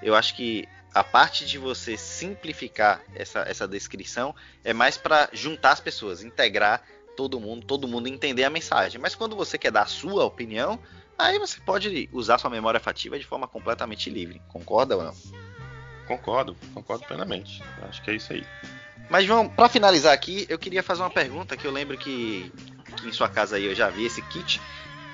[0.01, 5.71] eu acho que a parte de você simplificar essa, essa descrição é mais para juntar
[5.71, 6.81] as pessoas, integrar
[7.15, 8.99] todo mundo, todo mundo entender a mensagem.
[8.99, 10.79] Mas quando você quer dar a sua opinião,
[11.17, 14.41] aí você pode usar sua memória afativa de forma completamente livre.
[14.47, 15.15] Concorda ou não?
[16.07, 17.61] Concordo, concordo plenamente.
[17.83, 18.43] Acho que é isso aí.
[19.09, 22.51] Mas João, para finalizar aqui, eu queria fazer uma pergunta que eu lembro que,
[22.97, 24.61] que em sua casa aí eu já vi esse kit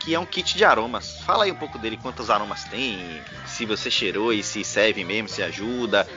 [0.06, 1.20] que é um kit de aromas.
[1.22, 5.28] Fala aí um pouco dele, quantos aromas tem, se você cheirou e se serve mesmo,
[5.28, 6.08] se ajuda.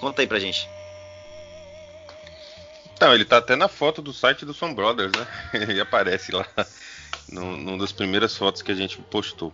[0.00, 0.68] Conta aí pra gente.
[2.92, 5.26] Então, ele tá até na foto do site do Son Brothers, né?
[5.68, 6.46] ele aparece lá
[7.30, 9.52] numa das primeiras fotos que a gente postou.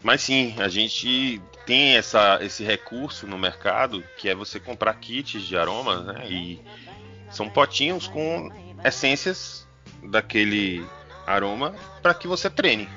[0.00, 5.42] Mas sim, a gente tem essa, esse recurso no mercado que é você comprar kits
[5.42, 6.30] de aromas, né?
[6.30, 6.60] E
[7.30, 8.52] são potinhos com
[8.84, 9.66] essências
[10.04, 10.86] daquele
[11.28, 12.88] aroma para que você treine.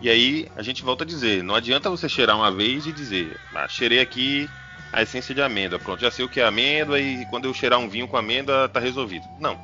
[0.00, 3.38] E aí a gente volta a dizer, não adianta você cheirar uma vez e dizer,
[3.54, 4.48] ah, cheirei aqui
[4.92, 7.78] a essência de amêndoa, pronto, já sei o que é amêndoa e quando eu cheirar
[7.78, 9.24] um vinho com amêndoa tá resolvido.
[9.40, 9.58] Não.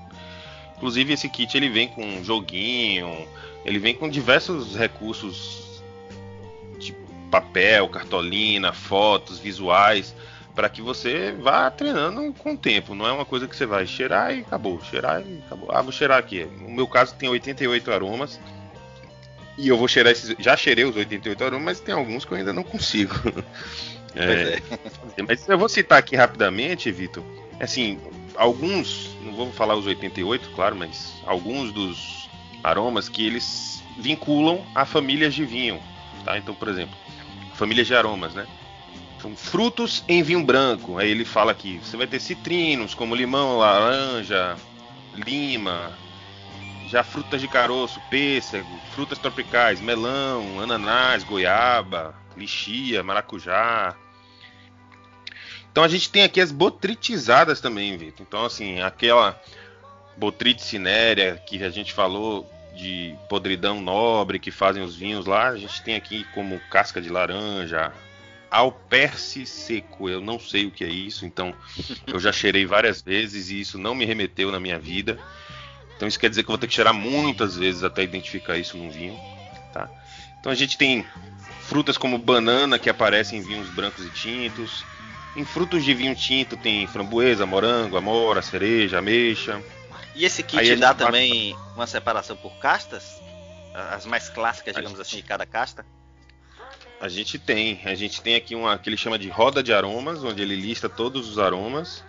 [0.77, 3.29] Inclusive esse kit ele vem com um joguinho,
[3.65, 5.83] ele vem com diversos recursos
[6.79, 6.95] de
[7.31, 10.15] papel, cartolina, fotos, visuais,
[10.59, 12.93] para que você vá treinando com o tempo.
[12.93, 15.71] Não é uma coisa que você vai cheirar e acabou, cheirar e acabou.
[15.71, 16.49] Ah, vou cheirar aqui.
[16.61, 18.41] No meu caso tem 88 aromas
[19.57, 20.35] E eu vou cheirar esses.
[20.37, 23.15] Já cheirei os 88 aromas, mas tem alguns que eu ainda não consigo.
[24.17, 25.23] É, é.
[25.23, 27.23] Mas eu vou citar aqui rapidamente, Vitor.
[27.61, 28.01] Assim,
[28.35, 32.29] alguns, não vou falar os 88, claro, mas alguns dos
[32.65, 35.81] aromas que eles vinculam a famílias de vinho.
[36.25, 36.37] Tá?
[36.37, 36.97] Então, por exemplo,
[37.55, 38.45] famílias de aromas, né?
[39.21, 40.99] São frutos em vinho branco.
[40.99, 44.57] Aí ele fala aqui: você vai ter citrinos como limão, laranja,
[45.15, 45.93] lima,
[46.89, 53.95] já frutas de caroço, pêssego, frutas tropicais, melão, ananás, goiaba, lixia, maracujá.
[55.71, 58.25] Então a gente tem aqui as botritizadas também, Vitor.
[58.27, 59.41] Então, assim, aquela
[60.17, 65.57] botrite cinérea que a gente falou de podridão nobre que fazem os vinhos lá, a
[65.57, 67.93] gente tem aqui como casca de laranja,
[68.51, 70.09] alperce seco.
[70.09, 71.55] Eu não sei o que é isso, então
[72.07, 75.19] eu já cheirei várias vezes e isso não me remeteu na minha vida.
[75.97, 78.77] Então isso quer dizer que eu vou ter que cheirar muitas vezes até identificar isso
[78.77, 79.19] num vinho,
[79.73, 79.91] tá?
[80.39, 81.05] Então a gente tem
[81.63, 84.85] frutas como banana que aparecem em vinhos brancos e tintos.
[85.37, 89.63] Em frutos de vinho tinto tem framboesa, morango, amora, cereja, ameixa.
[90.15, 93.21] E esse kit dá também uma separação por castas?
[93.75, 95.85] As mais clássicas, digamos assim, de cada casta?
[97.01, 97.81] A gente tem.
[97.85, 100.89] A gente tem aqui uma que ele chama de roda de aromas, onde ele lista
[100.89, 102.03] todos os aromas.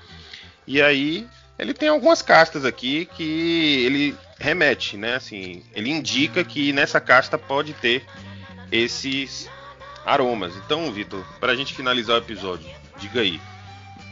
[0.65, 1.27] E aí
[1.57, 5.15] ele tem algumas castas aqui que ele remete, né?
[5.15, 8.05] Assim, ele indica que nessa casta pode ter
[8.71, 9.49] esses
[10.05, 10.55] aromas.
[10.55, 13.41] Então, Vitor, para a gente finalizar o episódio, diga aí.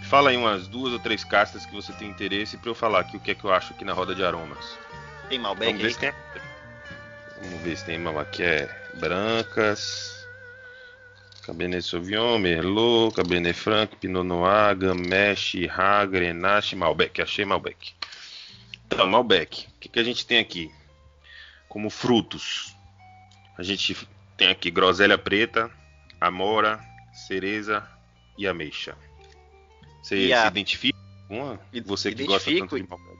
[0.09, 3.17] Fala aí umas duas ou três castas que você tem interesse para eu falar aqui
[3.17, 4.77] o que é que eu acho aqui na roda de aromas.
[5.29, 6.13] Tem Malbec Vamos ver se tem.
[7.41, 10.16] Vamos ver se tem Malbec é brancas.
[11.47, 15.33] Cabernet Sauvignon, Merlot, Cabernet Franc, Pinot Noir, Gamay,
[15.69, 17.21] Ra, Grenache, Malbec.
[17.21, 17.93] Achei Malbec.
[18.85, 19.65] Então, Malbec.
[19.65, 20.69] O que, que a gente tem aqui?
[21.69, 22.75] Como frutos.
[23.57, 23.95] A gente
[24.35, 25.71] tem aqui groselha preta,
[26.19, 26.83] amora,
[27.27, 27.81] cereza
[28.37, 28.97] e ameixa.
[30.03, 30.41] Você e a...
[30.41, 31.59] se identifica com uma?
[31.85, 33.17] Você que gosta tanto de Malbec.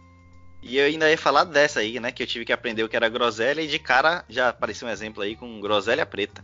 [0.62, 2.12] E eu ainda ia falar dessa aí, né?
[2.12, 4.92] Que eu tive que aprender o que era groselha e de cara já apareceu um
[4.92, 6.44] exemplo aí com groselha preta.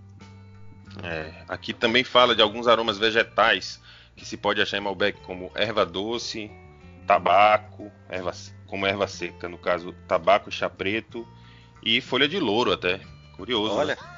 [1.02, 3.82] É, aqui também fala de alguns aromas vegetais
[4.16, 6.52] que se pode achar em Malbec, como erva doce,
[7.08, 8.32] tabaco, erva,
[8.68, 11.28] como erva seca, no caso, tabaco, chá preto
[11.82, 13.00] e folha de louro até.
[13.36, 13.74] Curioso.
[13.74, 13.96] Olha.
[13.96, 14.14] Né?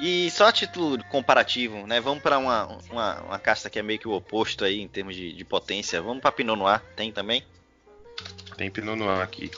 [0.00, 2.00] E só a título comparativo, né?
[2.00, 5.14] Vamos para uma, uma, uma, casta que é meio que o oposto aí em termos
[5.14, 6.00] de, de potência.
[6.00, 7.44] Vamos para Pinot Noir, tem também?
[8.56, 9.50] Tem Pinot Noir aqui.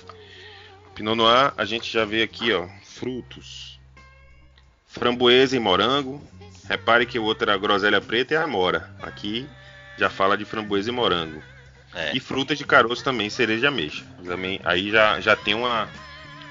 [0.96, 3.78] Pinot Noir, a gente já vê aqui, ó, frutos.
[4.84, 6.20] Framboesa e morango,
[6.72, 8.88] Repare que o outro era groselha preta e a amora.
[9.02, 9.46] Aqui
[9.98, 11.42] já fala de framboesa e morango.
[11.94, 12.16] É.
[12.16, 14.02] E frutas de caroço também, cereja e ameixa.
[14.24, 15.86] Também, aí já, já tem uma,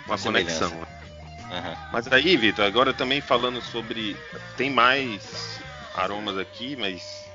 [0.06, 0.70] uma conexão.
[0.70, 1.76] Uhum.
[1.92, 4.16] Mas aí, Vitor, agora também falando sobre.
[4.56, 5.60] Tem mais
[5.96, 7.26] aromas aqui, mas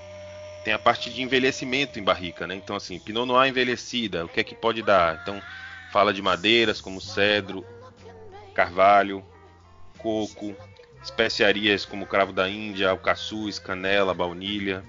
[0.62, 2.54] tem a parte de envelhecimento em barrica, né?
[2.54, 5.18] Então, assim, Pinot Noir envelhecida, o que é que pode dar?
[5.22, 5.42] Então,
[5.90, 7.66] fala de madeiras como cedro,
[8.54, 9.24] carvalho,
[9.98, 10.54] coco,
[11.06, 14.84] especiarias como cravo da Índia, alcaçuz, canela, baunilha.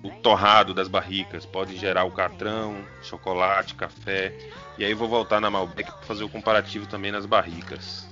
[0.00, 4.32] O torrado das barricas pode gerar alcatrão, chocolate, café.
[4.78, 8.06] E aí vou voltar na Malbec para fazer o comparativo também nas barricas.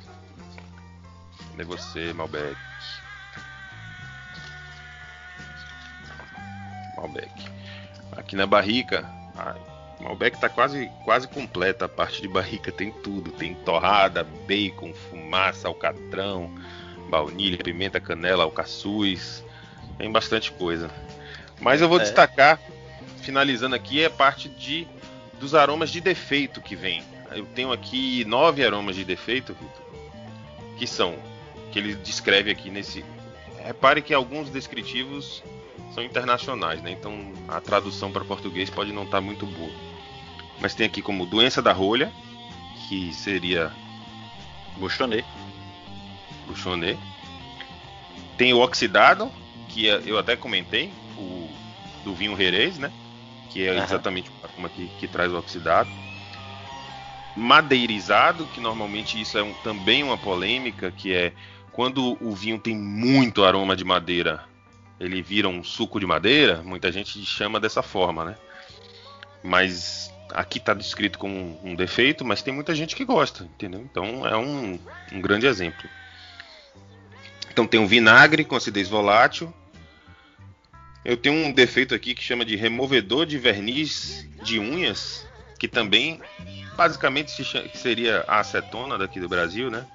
[1.53, 2.57] Cadê você, Malbec?
[6.97, 7.31] Malbec.
[8.17, 9.09] Aqui na barrica,
[10.01, 13.31] Malbec tá quase, quase completa a parte de barrica, tem tudo.
[13.33, 16.51] Tem torrada, bacon, fumaça, alcatrão,
[17.09, 19.45] baunilha, pimenta, canela, alcaçuz.
[19.97, 20.91] Tem bastante coisa.
[21.61, 22.03] Mas eu vou é.
[22.03, 22.61] destacar,
[23.23, 24.87] finalizando aqui, a parte de
[25.41, 27.03] dos aromas de defeito que vem.
[27.33, 29.85] Eu tenho aqui nove aromas de defeito, Vitor,
[30.79, 31.17] que são
[31.73, 33.05] que ele descreve aqui nesse.
[33.65, 35.43] Repare que alguns descritivos
[35.95, 36.91] são internacionais, né?
[36.91, 39.73] Então a tradução para português pode não estar tá muito boa.
[40.61, 42.13] Mas tem aqui como doença da rolha,
[42.89, 43.71] que seria
[44.77, 45.25] Buchonet.
[46.47, 46.99] Buchonet.
[48.37, 49.31] Tem o oxidado,
[49.69, 51.49] que é, eu até comentei, o
[52.03, 52.93] do vinho Jerez, né?
[53.51, 55.89] Que é exatamente uma que, que traz o oxidado.
[57.37, 61.33] Madeirizado, que normalmente isso é um, também uma polêmica, que é
[61.73, 64.45] quando o vinho tem muito aroma de madeira,
[64.99, 68.37] ele vira um suco de madeira, muita gente chama dessa forma, né?
[69.43, 73.81] Mas aqui está descrito como um defeito, mas tem muita gente que gosta, entendeu?
[73.81, 74.79] Então é um,
[75.13, 75.89] um grande exemplo.
[77.51, 79.53] Então tem um vinagre com acidez volátil.
[81.05, 85.27] Eu tenho um defeito aqui que chama de removedor de verniz de unhas,
[85.59, 86.21] que também
[86.77, 89.87] basicamente seria a acetona daqui do Brasil, né?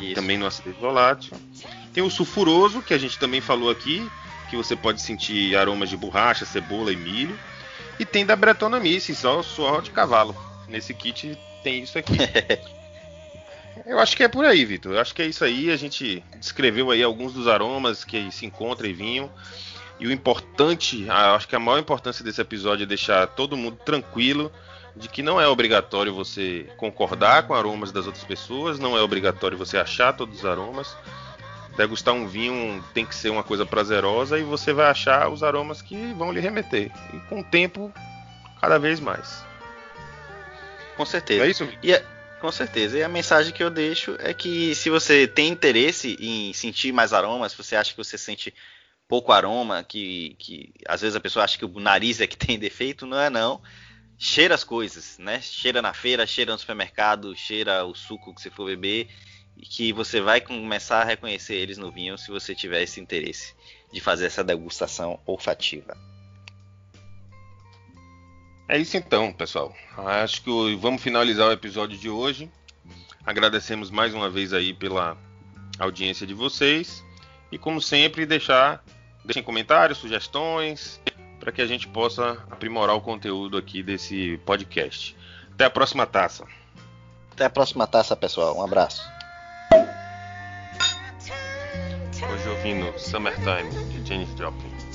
[0.00, 0.14] Isso.
[0.14, 1.36] também no aceite volátil.
[1.92, 4.06] Tem o sulfuroso, que a gente também falou aqui,
[4.48, 7.38] que você pode sentir aromas de borracha, cebola e milho.
[7.98, 10.36] E tem da Bretonamice, só suor de cavalo.
[10.68, 12.16] Nesse kit tem isso aqui.
[13.84, 14.94] Eu acho que é por aí, Vitor.
[14.94, 15.70] Eu acho que é isso aí.
[15.70, 19.30] A gente descreveu aí alguns dos aromas que se encontram em vinho.
[20.00, 24.52] E o importante, acho que a maior importância desse episódio é deixar todo mundo tranquilo
[24.94, 29.56] de que não é obrigatório você concordar com aromas das outras pessoas, não é obrigatório
[29.56, 30.96] você achar todos os aromas.
[31.76, 35.82] Degustar um vinho tem que ser uma coisa prazerosa e você vai achar os aromas
[35.82, 36.90] que vão lhe remeter.
[37.12, 37.92] E com o tempo,
[38.60, 39.44] cada vez mais.
[40.96, 41.44] Com certeza.
[41.44, 41.68] É isso?
[41.82, 42.02] E a,
[42.40, 42.96] com certeza.
[42.96, 47.12] E a mensagem que eu deixo é que se você tem interesse em sentir mais
[47.12, 48.54] aromas, se você acha que você sente
[49.06, 52.58] pouco aroma, que, que às vezes a pessoa acha que o nariz é que tem
[52.58, 53.60] defeito, não é não.
[54.18, 55.42] Cheira as coisas, né?
[55.42, 59.08] Cheira na feira, cheira no supermercado, cheira o suco que você for beber
[59.62, 63.54] que você vai começar a reconhecer eles no vinho se você tiver esse interesse
[63.92, 65.96] de fazer essa degustação olfativa.
[68.68, 69.74] É isso então, pessoal.
[69.96, 72.50] Acho que vamos finalizar o episódio de hoje.
[73.24, 75.16] Agradecemos mais uma vez aí pela
[75.78, 77.04] audiência de vocês
[77.50, 78.84] e como sempre deixar
[79.24, 81.00] deixem comentários, sugestões
[81.40, 85.16] para que a gente possa aprimorar o conteúdo aqui desse podcast.
[85.52, 86.46] Até a próxima taça.
[87.32, 88.56] Até a próxima taça, pessoal.
[88.56, 89.15] Um abraço.
[92.66, 94.85] Ouvindo Summertime de Janis Joplin.